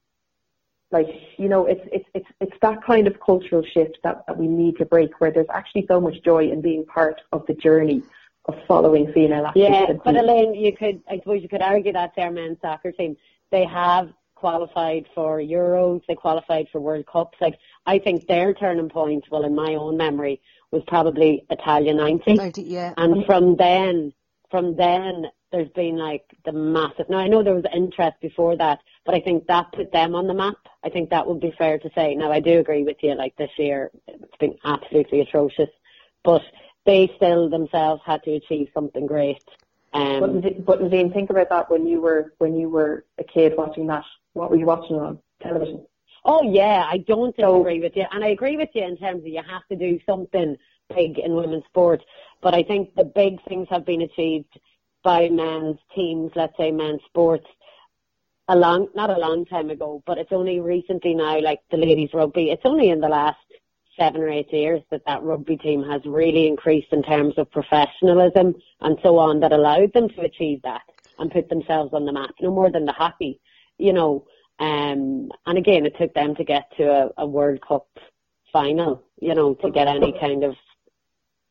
[0.91, 4.47] Like you know, it's it's it's it's that kind of cultural shift that, that we
[4.47, 8.01] need to break, where there's actually so much joy in being part of the journey
[8.45, 9.69] of following female athletes.
[9.69, 10.15] Yeah, but.
[10.15, 13.15] Elaine, you could, I suppose you could argue that's their men's soccer team.
[13.51, 17.37] They have qualified for Euros, they qualified for World Cups.
[17.41, 22.35] Like, I think their turning point, well, in my own memory, was probably Italia 90.
[22.35, 22.93] 90, yeah.
[22.97, 24.13] And from then,
[24.49, 27.09] from then, there's been like the massive.
[27.09, 30.27] Now I know there was interest before that, but I think that put them on
[30.27, 30.57] the map.
[30.83, 32.15] I think that would be fair to say.
[32.15, 33.15] Now I do agree with you.
[33.15, 35.69] Like this year, it's been absolutely atrocious,
[36.23, 36.43] but
[36.85, 39.43] they still themselves had to achieve something great.
[39.93, 43.23] Um, but, Nadine, but Nadine, think about that when you were when you were a
[43.23, 44.05] kid watching that.
[44.33, 45.85] What were you watching on television?
[46.25, 49.27] Oh yeah, I don't disagree with you, and I agree with you in terms of
[49.27, 50.57] you have to do something
[50.93, 52.01] big in women's sport.
[52.41, 54.59] But I think the big things have been achieved
[55.03, 57.47] by men's teams, let's say men's sports,
[58.47, 62.09] a long, not a long time ago, but it's only recently now, like the ladies
[62.13, 62.49] rugby.
[62.49, 63.37] It's only in the last
[63.97, 68.55] seven or eight years that that rugby team has really increased in terms of professionalism
[68.81, 70.81] and so on that allowed them to achieve that
[71.19, 73.39] and put themselves on the map, no more than the hockey,
[73.79, 74.25] you know.
[74.59, 77.87] Um, and again, it took them to get to a, a World Cup
[78.51, 80.55] final, you know, to get any kind of.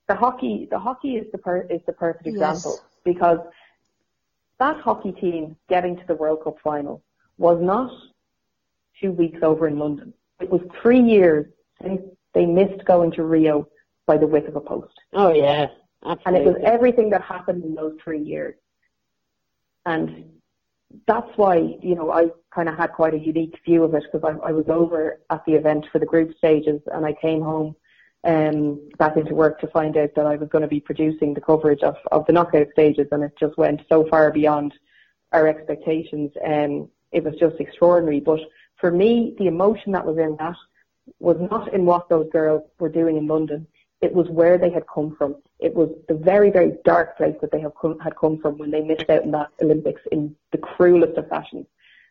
[0.08, 3.38] The hockey, the hockey is the per, is the perfect example because
[4.58, 7.02] that hockey team getting to the World Cup final
[7.38, 7.90] was not
[9.00, 10.12] two weeks over in London.
[10.40, 11.46] It was three years
[11.82, 12.02] since
[12.34, 13.68] they missed going to Rio
[14.06, 14.92] by the width of a post.
[15.12, 15.66] Oh yeah,
[16.04, 16.24] absolutely.
[16.26, 18.56] And it was everything that happened in those three years.
[19.86, 20.37] And
[21.06, 24.24] that's why, you know, I kind of had quite a unique view of it because
[24.24, 27.76] I, I was over at the event for the group stages and I came home
[28.24, 31.40] um, back into work to find out that I was going to be producing the
[31.40, 34.74] coverage of, of the knockout stages and it just went so far beyond
[35.32, 36.32] our expectations.
[36.44, 38.20] and um, it was just extraordinary.
[38.20, 38.40] But
[38.76, 40.56] for me, the emotion that was in that
[41.20, 43.66] was not in what those girls were doing in London.
[44.00, 45.36] It was where they had come from.
[45.58, 48.70] It was the very, very dark place that they have come, had come from when
[48.70, 51.66] they missed out in that Olympics in the cruelest of fashions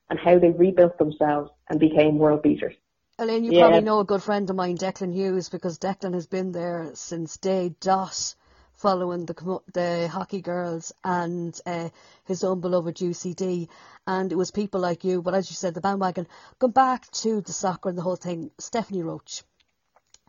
[0.10, 2.76] and how they rebuilt themselves and became world beaters.
[3.20, 3.62] Elaine, you yeah.
[3.62, 7.38] probably know a good friend of mine, Declan Hughes, because Declan has been there since
[7.38, 8.36] day dot
[8.74, 11.90] following the the hockey girls and uh,
[12.26, 13.70] his own beloved UCD.
[14.06, 16.28] And it was people like you, but as you said, the bandwagon.
[16.60, 19.42] Going back to the soccer and the whole thing, Stephanie Roche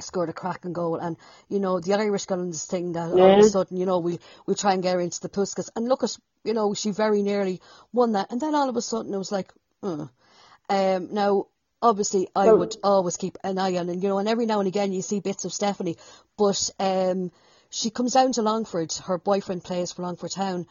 [0.00, 0.96] scored a cracking goal.
[0.96, 1.16] And,
[1.48, 3.22] you know, the Irish got on this thing that yeah.
[3.22, 5.70] all of a sudden, you know, we, we try and get her into the Puskas.
[5.74, 7.60] And look at, you know, she very nearly
[7.92, 8.30] won that.
[8.30, 9.52] And then all of a sudden it was like.
[10.70, 11.46] Um, now,
[11.80, 14.68] obviously, I would always keep an eye on, and you know, and every now and
[14.68, 15.96] again you see bits of Stephanie,
[16.36, 17.30] but um,
[17.70, 18.92] she comes down to Longford.
[18.92, 20.66] Her boyfriend plays for Longford Town,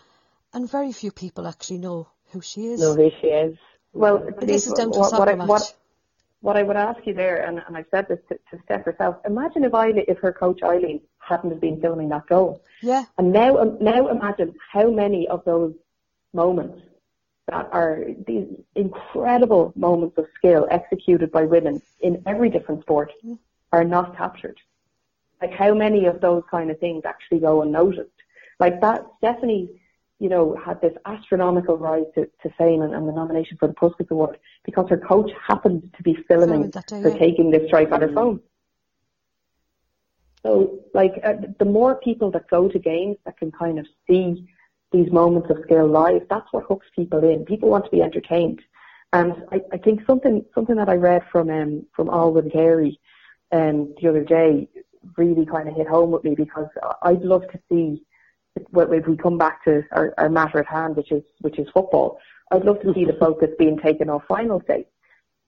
[0.54, 2.80] and very few people actually know who she is.
[2.80, 3.58] Know who she is.
[3.94, 5.48] Well, this is down to what, a soccer what match.
[5.48, 5.76] What,
[6.42, 9.18] what I would ask you there, and, and I've said this to, to Steph herself,
[9.26, 12.62] imagine if Eileen, if her coach Eileen hadn't have been filming that goal.
[12.82, 13.06] Yeah.
[13.18, 15.74] And now, um, now imagine how many of those
[16.34, 16.80] moments
[17.48, 23.38] that are these incredible moments of skill executed by women in every different sport mm.
[23.72, 24.60] are not captured.
[25.42, 28.10] Like how many of those kind of things actually go unnoticed?
[28.60, 29.82] Like that, Stephanie
[30.20, 33.74] you know, had this astronomical rise to, to fame and, and, the nomination for the
[33.74, 37.18] Puskas Award because her coach happened to be filming day, her yeah.
[37.18, 38.40] taking this strike on her phone.
[40.44, 44.48] So, like, uh, the more people that go to games that can kind of see
[44.92, 47.46] these moments of skill live, that's what hooks people in.
[47.46, 48.62] People want to be entertained.
[49.14, 53.00] And I, I think something something that I read from um, from Olwen Carey
[53.52, 54.68] um, the other day
[55.16, 56.68] really kind of hit home with me because
[57.02, 58.04] I'd love to see
[58.74, 62.20] if we come back to our, our matter at hand, which is which is football,
[62.52, 64.86] I'd love to see the focus being taken off final day,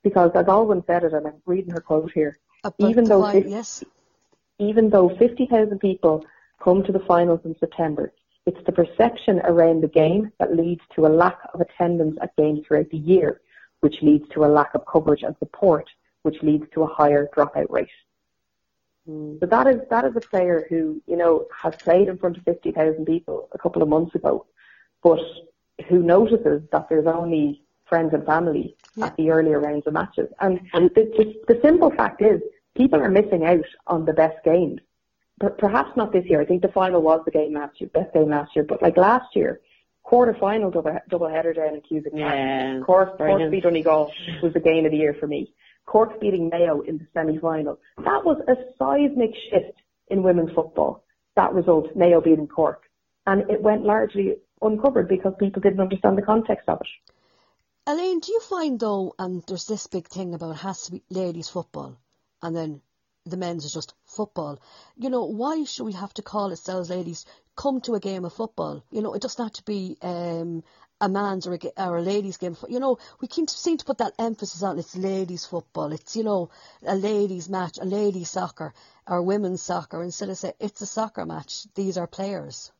[0.03, 3.49] because as Olwen said it, and I'm reading her quote here, About even though 50,
[3.49, 3.83] yes.
[4.59, 6.25] even though fifty thousand people
[6.63, 8.11] come to the finals in September,
[8.45, 12.61] it's the perception around the game that leads to a lack of attendance at games
[12.67, 13.41] throughout the year,
[13.81, 15.89] which leads to a lack of coverage and support,
[16.23, 17.89] which leads to a higher dropout rate.
[19.09, 19.39] Mm-hmm.
[19.39, 22.43] So that is that is a player who you know has played in front of
[22.43, 24.45] fifty thousand people a couple of months ago,
[25.01, 25.19] but
[25.87, 29.07] who notices that there's only friends and family yeah.
[29.07, 30.29] at the earlier rounds of matches.
[30.39, 32.41] And and the, the, the simple fact is
[32.75, 34.79] people are missing out on the best games.
[35.39, 36.41] But perhaps not this year.
[36.41, 38.65] I think the final was the game last year, best game last year.
[38.65, 39.61] But like last year,
[40.03, 42.11] quarter final double double header down in Cusack.
[42.13, 44.11] Yeah, Cork, Cork beat Donegal
[44.43, 45.53] was the game of the year for me.
[45.89, 47.79] Cork beating Mayo in the semi-final.
[47.97, 49.75] That was a seismic shift
[50.09, 51.03] in women's football.
[51.35, 52.83] That result, Mayo beating Cork,
[53.25, 56.87] and it went largely uncovered because people didn't understand the context of it.
[57.87, 61.03] Elaine, do you find though, and there's this big thing about it has to be
[61.09, 61.97] ladies football,
[62.43, 62.81] and then
[63.25, 64.59] the men's is just football.
[64.95, 67.25] You know, why should we have to call ourselves ladies?
[67.55, 68.83] Come to a game of football.
[68.91, 70.63] You know, it doesn't have to be um,
[71.01, 72.57] a man's or a, or a ladies' game.
[72.67, 75.91] You know, we seem to put that emphasis on it's ladies' football.
[75.91, 76.49] It's, you know,
[76.85, 78.73] a ladies' match, a ladies' soccer,
[79.07, 81.63] or women's soccer, instead of say it's a soccer match.
[81.75, 82.71] These are players.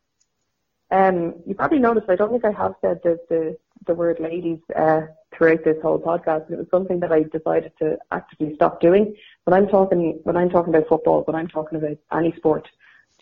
[0.91, 4.59] Um, you probably noticed, I don't think I have said the, the, the word ladies
[4.75, 5.01] uh,
[5.31, 6.45] throughout this whole podcast.
[6.47, 9.15] And it was something that I decided to actively stop doing.
[9.45, 12.67] When I'm talking, when I'm talking about football, when I'm talking about any sport,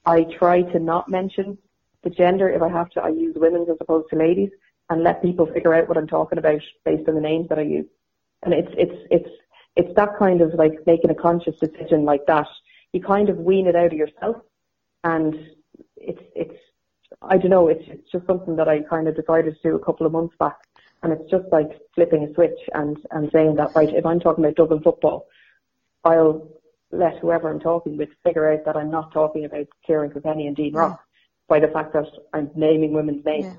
[0.06, 1.58] I try to not mention
[2.04, 2.50] the gender.
[2.50, 4.52] If I have to, I use women's as opposed to ladies
[4.90, 7.64] and let people figure out what I'm talking about based on the names that I
[7.64, 7.88] use.
[8.44, 9.30] And it's, it's, it's,
[9.76, 12.48] it's that kind of like making a conscious decision like that.
[12.94, 14.38] You kind of wean it out of yourself
[15.04, 15.36] and
[15.96, 16.60] it's, it's,
[17.22, 19.84] I don't know, it's, it's just something that I kind of decided to do a
[19.84, 20.58] couple of months back.
[21.04, 24.44] And it's just like flipping a switch and, and saying that, right, if I'm talking
[24.44, 25.28] about Dublin football,
[26.04, 26.48] I'll
[26.92, 30.56] let whoever I'm talking with figure out that I'm not talking about Ciarán Kilkenny and
[30.56, 30.80] Dean yeah.
[30.80, 31.04] Rock
[31.48, 33.46] by the fact that I'm naming women's names.
[33.46, 33.54] Yeah.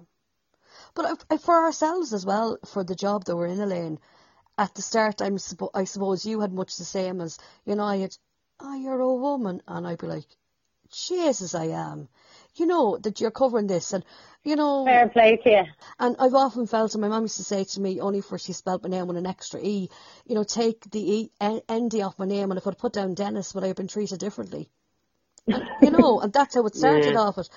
[0.94, 3.98] But for ourselves as well, for the job that we're in, Elaine,
[4.56, 5.38] at the start, I'm
[5.74, 8.16] I suppose you had much the same as, you know, I had,
[8.60, 9.62] oh, you're a woman.
[9.68, 10.26] And I'd be like,
[10.90, 12.08] Jesus, I am.
[12.56, 13.92] You know, that you're covering this.
[13.92, 14.04] And,
[14.42, 14.84] you know.
[14.84, 15.62] Fair play to you.
[15.98, 18.52] And I've often felt, and my mum used to say to me, only for she
[18.52, 19.90] spelled my name with an extra E,
[20.26, 22.50] you know, take the E, N, D off my name.
[22.50, 24.70] And if I'd put down Dennis, would I have been treated differently?
[25.46, 27.20] And, you know, and that's how it started yeah.
[27.20, 27.48] off it.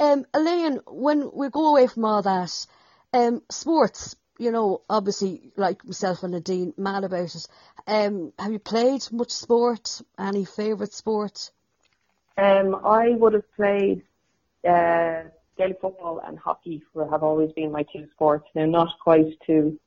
[0.00, 2.66] Um, Elaine, when we go away from all that,
[3.12, 7.46] um, sports, you know, obviously, like myself and Nadine, mad about it.
[7.86, 10.02] Um, have you played much sport?
[10.18, 11.50] Any favourite sport?
[12.36, 14.02] Um, I would have played
[14.68, 15.22] uh,
[15.56, 18.48] Gaelic football and hockey have always been my two sports.
[18.54, 19.78] Now, not quite to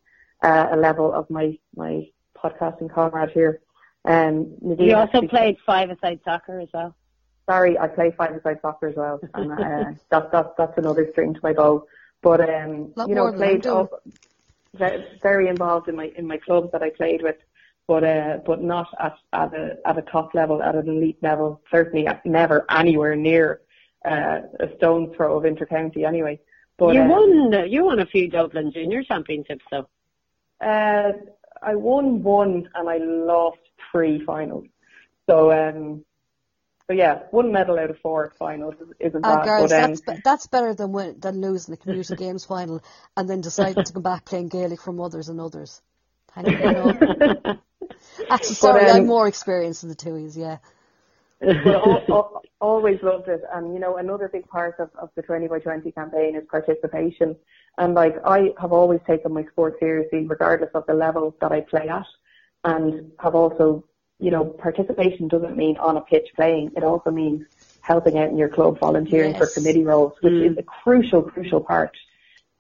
[0.42, 2.08] uh, a level of my my
[2.38, 3.60] podcasting comrade here.
[4.06, 6.96] Um, you also played five-a-side soccer as well.
[7.50, 11.40] Sorry, I play five-a-side soccer as well, and uh, that's that's that's another string to
[11.42, 11.86] my bow.
[12.22, 13.90] But um, you know, played all,
[14.74, 17.38] very involved in my in my clubs that I played with,
[17.88, 21.62] but uh, but not at at a at a top level, at an elite level.
[21.72, 23.62] Certainly, never anywhere near
[24.04, 26.06] uh, a stone's throw of intercounty.
[26.06, 26.40] Anyway,
[26.78, 29.88] but you uh, won you won a few Dublin Junior Championships though.
[30.60, 31.14] Uh,
[31.62, 33.60] I won one and I lost
[33.92, 34.66] three finals.
[35.30, 36.04] So um,
[36.88, 39.46] so yeah, one medal out of four finals isn't uh, bad.
[39.46, 42.82] Girls, but, um, that's, be- that's better than win- than losing the community games final
[43.18, 45.82] and then deciding to come back playing Gaelic from others and others.
[46.34, 47.60] Kind of, you know.
[48.30, 50.58] Actually, sorry, but, um, I'm more experienced than the two of yeah.
[51.40, 55.60] but always loved it, and you know another big part of, of the 20 by
[55.60, 57.36] 20 campaign is participation.
[57.78, 61.62] And like I have always taken my sport seriously, regardless of the level that I
[61.62, 62.08] play at,
[62.64, 63.84] and have also
[64.20, 66.72] you know, participation doesn't mean on a pitch playing.
[66.76, 67.46] It also means
[67.82, 69.40] helping out in your club, volunteering yes.
[69.40, 70.52] for committee roles, which mm.
[70.52, 71.96] is a crucial, crucial part,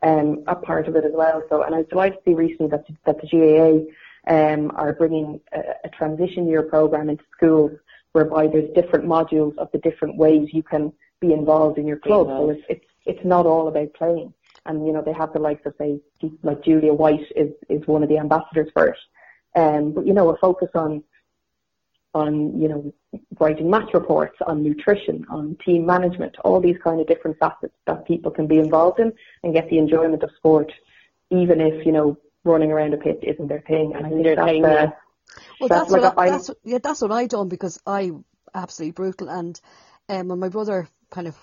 [0.02, 1.44] um, a part of it as well.
[1.50, 5.42] So, and I was delighted to see recently that, that the GAA um, are bringing
[5.52, 7.72] a, a transition year program into schools
[8.12, 12.28] whereby there's different modules of the different ways you can be involved in your club.
[12.28, 14.34] So it's, it's, it's not all about playing.
[14.66, 16.00] And, you know, they have the likes of, say,
[16.44, 18.98] like Julia White is, is one of the ambassadors for it.
[19.56, 21.04] Um, but, you know, a focus on
[22.14, 22.94] on, you know,
[23.40, 28.08] writing match reports, on nutrition, on team management, all these kind of different facets that
[28.08, 29.14] people can be involved in
[29.44, 30.72] and get the enjoyment of sport,
[31.30, 33.94] even if, you know, running around a pitch isn't their thing.
[33.96, 34.90] And I think that's, thing, uh, yeah.
[35.60, 38.12] well, that's, that's like what I, that's, yeah, that's what I done because I
[38.54, 39.60] absolutely brutal and
[40.10, 41.36] um, when my brother kind of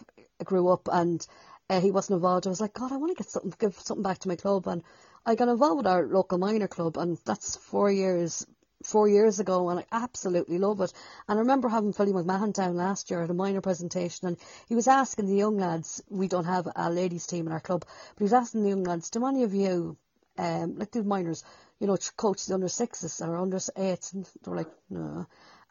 [0.42, 1.24] grew up and
[1.70, 4.02] uh, he wasn't involved, I was like, God, I want to get something, give something
[4.02, 4.82] back to my club, and
[5.24, 8.46] I got involved with our local minor club, and that's four years
[8.86, 10.92] four years ago and I absolutely love it.
[11.28, 14.36] And I remember having Philly McMahon down last year at a minor presentation and
[14.68, 17.84] he was asking the young lads, we don't have a ladies team in our club,
[17.84, 19.96] but he was asking the young lads, do any of you,
[20.38, 21.44] um, like the minors,
[21.80, 24.12] you know, coach the under sixes or under eights?
[24.12, 25.26] And they were like, no.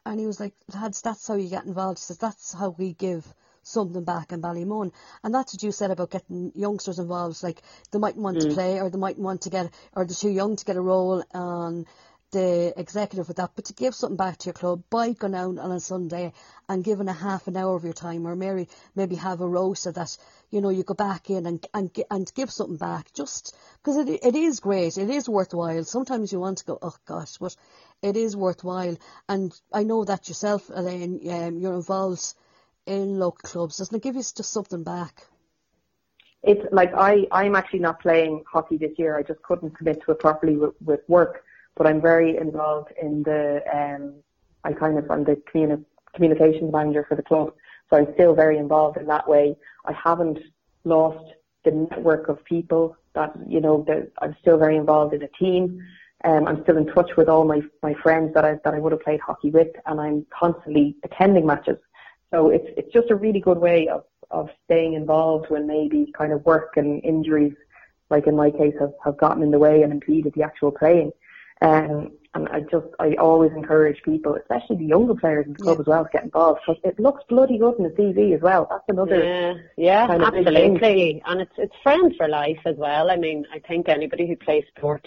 [0.06, 1.98] And he was like, lads, that's how you get involved.
[1.98, 3.26] He says, that's how we give
[3.64, 4.92] something back in Ballymun.
[5.22, 7.42] And that's what you said about getting youngsters involved.
[7.42, 8.48] Like they might want mm.
[8.48, 10.80] to play or they might want to get, or they're too young to get a
[10.80, 11.86] role on
[12.34, 15.56] the executive with that, but to give something back to your club by going out
[15.56, 16.32] on a Sunday
[16.68, 19.92] and giving a half an hour of your time, or maybe maybe have a rota
[19.92, 20.18] that
[20.50, 24.18] you know you go back in and and and give something back, just because it
[24.24, 25.84] it is great, it is worthwhile.
[25.84, 27.54] Sometimes you want to go, oh gosh, but
[28.02, 28.96] it is worthwhile.
[29.28, 32.34] And I know that yourself, Elaine, um, you're involved
[32.84, 33.78] in local clubs.
[33.78, 35.22] Doesn't it give you just something back?
[36.42, 39.16] It's like I I'm actually not playing hockey this year.
[39.16, 41.44] I just couldn't commit to it properly with, with work
[41.76, 44.14] but I'm very involved in the, um,
[44.64, 45.84] I kind of, I'm the communi-
[46.14, 47.52] communications manager for the club,
[47.90, 49.56] so I'm still very involved in that way.
[49.86, 50.38] I haven't
[50.84, 51.24] lost
[51.64, 55.82] the network of people that, you know, that I'm still very involved in a team.
[56.24, 58.92] Um, I'm still in touch with all my, my friends that I, that I would
[58.92, 61.76] have played hockey with and I'm constantly attending matches.
[62.32, 66.32] So it's, it's just a really good way of, of staying involved when maybe kind
[66.32, 67.54] of work and injuries,
[68.10, 71.12] like in my case, have, have gotten in the way and impeded the actual playing.
[71.62, 75.76] Um, and I just I always encourage people, especially the younger players in the club
[75.76, 75.80] yeah.
[75.82, 78.66] as well, to get involved because it looks bloody good in the CV as well.
[78.68, 83.10] That's another yeah, yeah, kind of absolutely, and it's it's friends for life as well.
[83.10, 85.06] I mean, I think anybody who plays sport,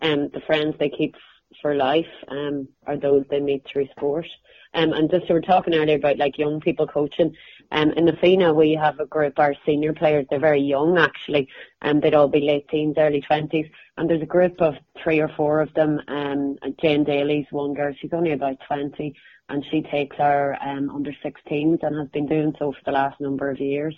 [0.00, 1.16] um, the friends they keep
[1.60, 4.26] for life, um, are those they meet through sport.
[4.72, 7.34] Um, and just we were talking earlier about like young people coaching.
[7.72, 11.48] Um, in the FINA we have a group, our senior players, they're very young actually,
[11.82, 13.66] and um, they'd all be late teens, early twenties.
[13.96, 16.00] And there's a group of three or four of them.
[16.08, 19.14] Um, Jane Daly's one girl, she's only about 20,
[19.48, 23.20] and she takes our um, under 16s and has been doing so for the last
[23.20, 23.94] number of years.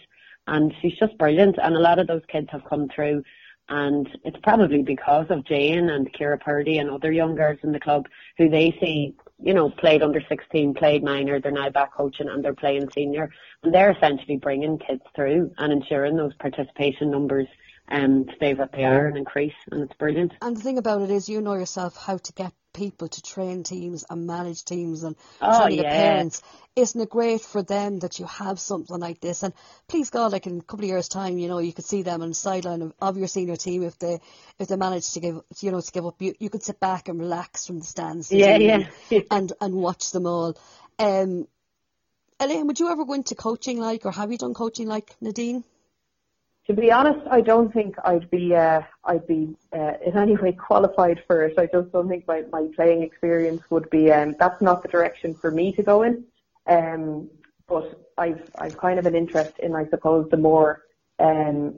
[0.47, 1.59] And she's just brilliant.
[1.63, 3.23] And a lot of those kids have come through
[3.69, 7.81] and it's probably because of Jane and Kira Purdy and other young girls in the
[7.81, 8.07] club
[8.37, 12.45] who they see you know, played under 16, played minor, they're now back coaching and
[12.45, 13.31] they're playing senior.
[13.63, 17.49] And they're essentially bringing kids through and ensuring those participation numbers
[17.89, 19.55] um, stay what they are and increase.
[19.71, 20.33] And it's brilliant.
[20.41, 23.63] And the thing about it is you know yourself how to get people to train
[23.63, 25.83] teams and manage teams and oh, trying to yeah.
[25.83, 26.43] get parents.
[26.75, 29.43] Isn't it great for them that you have something like this?
[29.43, 29.53] And
[29.89, 32.23] please God, like in a couple of years' time, you know, you could see them
[32.23, 34.21] on the sideline of, of your senior team if they
[34.59, 36.21] if they manage to give you know to give up.
[36.21, 38.33] You, you could sit back and relax from the stands.
[38.33, 38.89] Yeah, yeah.
[39.31, 40.57] and and watch them all.
[40.99, 41.47] Um,
[42.41, 45.63] Elaine, would you ever go into coaching like, or have you done coaching like Nadine?
[46.67, 50.53] To be honest, I don't think I'd be uh, I'd be uh, in any way
[50.53, 51.59] qualified for it.
[51.59, 54.13] I just don't think my, my playing experience would be.
[54.13, 56.25] Um, that's not the direction for me to go in.
[56.67, 57.29] Um,
[57.69, 60.83] but I've I've kind of an interest in, I suppose, the more
[61.19, 61.75] um,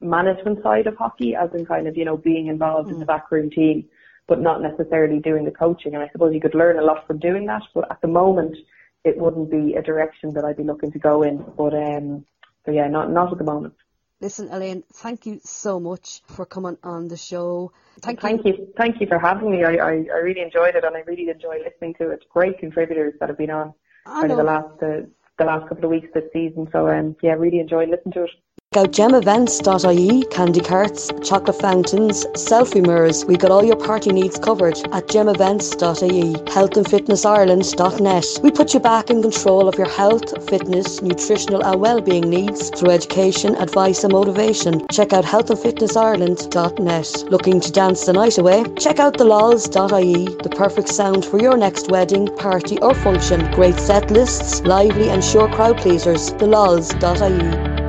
[0.00, 2.94] management side of hockey, as in kind of you know being involved mm.
[2.94, 3.84] in the backroom team,
[4.26, 5.94] but not necessarily doing the coaching.
[5.94, 7.62] And I suppose you could learn a lot from doing that.
[7.74, 8.56] But at the moment,
[9.04, 11.44] it wouldn't be a direction that I'd be looking to go in.
[11.58, 12.24] But um,
[12.64, 13.74] so yeah, not not at the moment.
[14.20, 17.72] Listen, Elaine, thank you so much for coming on the show.
[18.00, 18.54] Thank, thank you.
[18.54, 18.68] you.
[18.76, 19.64] Thank you for having me.
[19.64, 22.24] I, I, I, really enjoyed it and I really enjoy listening to it.
[22.32, 23.74] Great contributors that have been on
[24.06, 25.06] of the last uh,
[25.38, 26.68] the last couple of weeks this season.
[26.72, 28.30] So um, yeah, really enjoyed listening to it.
[28.74, 33.24] Check out gemevents.ie, candy carts, chocolate fountains, selfie mirrors.
[33.24, 38.42] We've got all your party needs covered at gemevents.ie, Health and Fitness healthandfitnessireland.net.
[38.42, 42.90] We put you back in control of your health, fitness, nutritional and well-being needs through
[42.90, 44.88] education, advice and motivation.
[44.88, 47.30] Check out healthandfitnessireland.net.
[47.30, 48.64] Looking to dance the night away?
[48.80, 53.48] Check out thelols.ie, the perfect sound for your next wedding, party or function.
[53.52, 56.32] Great set lists, lively and sure crowd pleasers.
[56.32, 57.83] thelols.ie.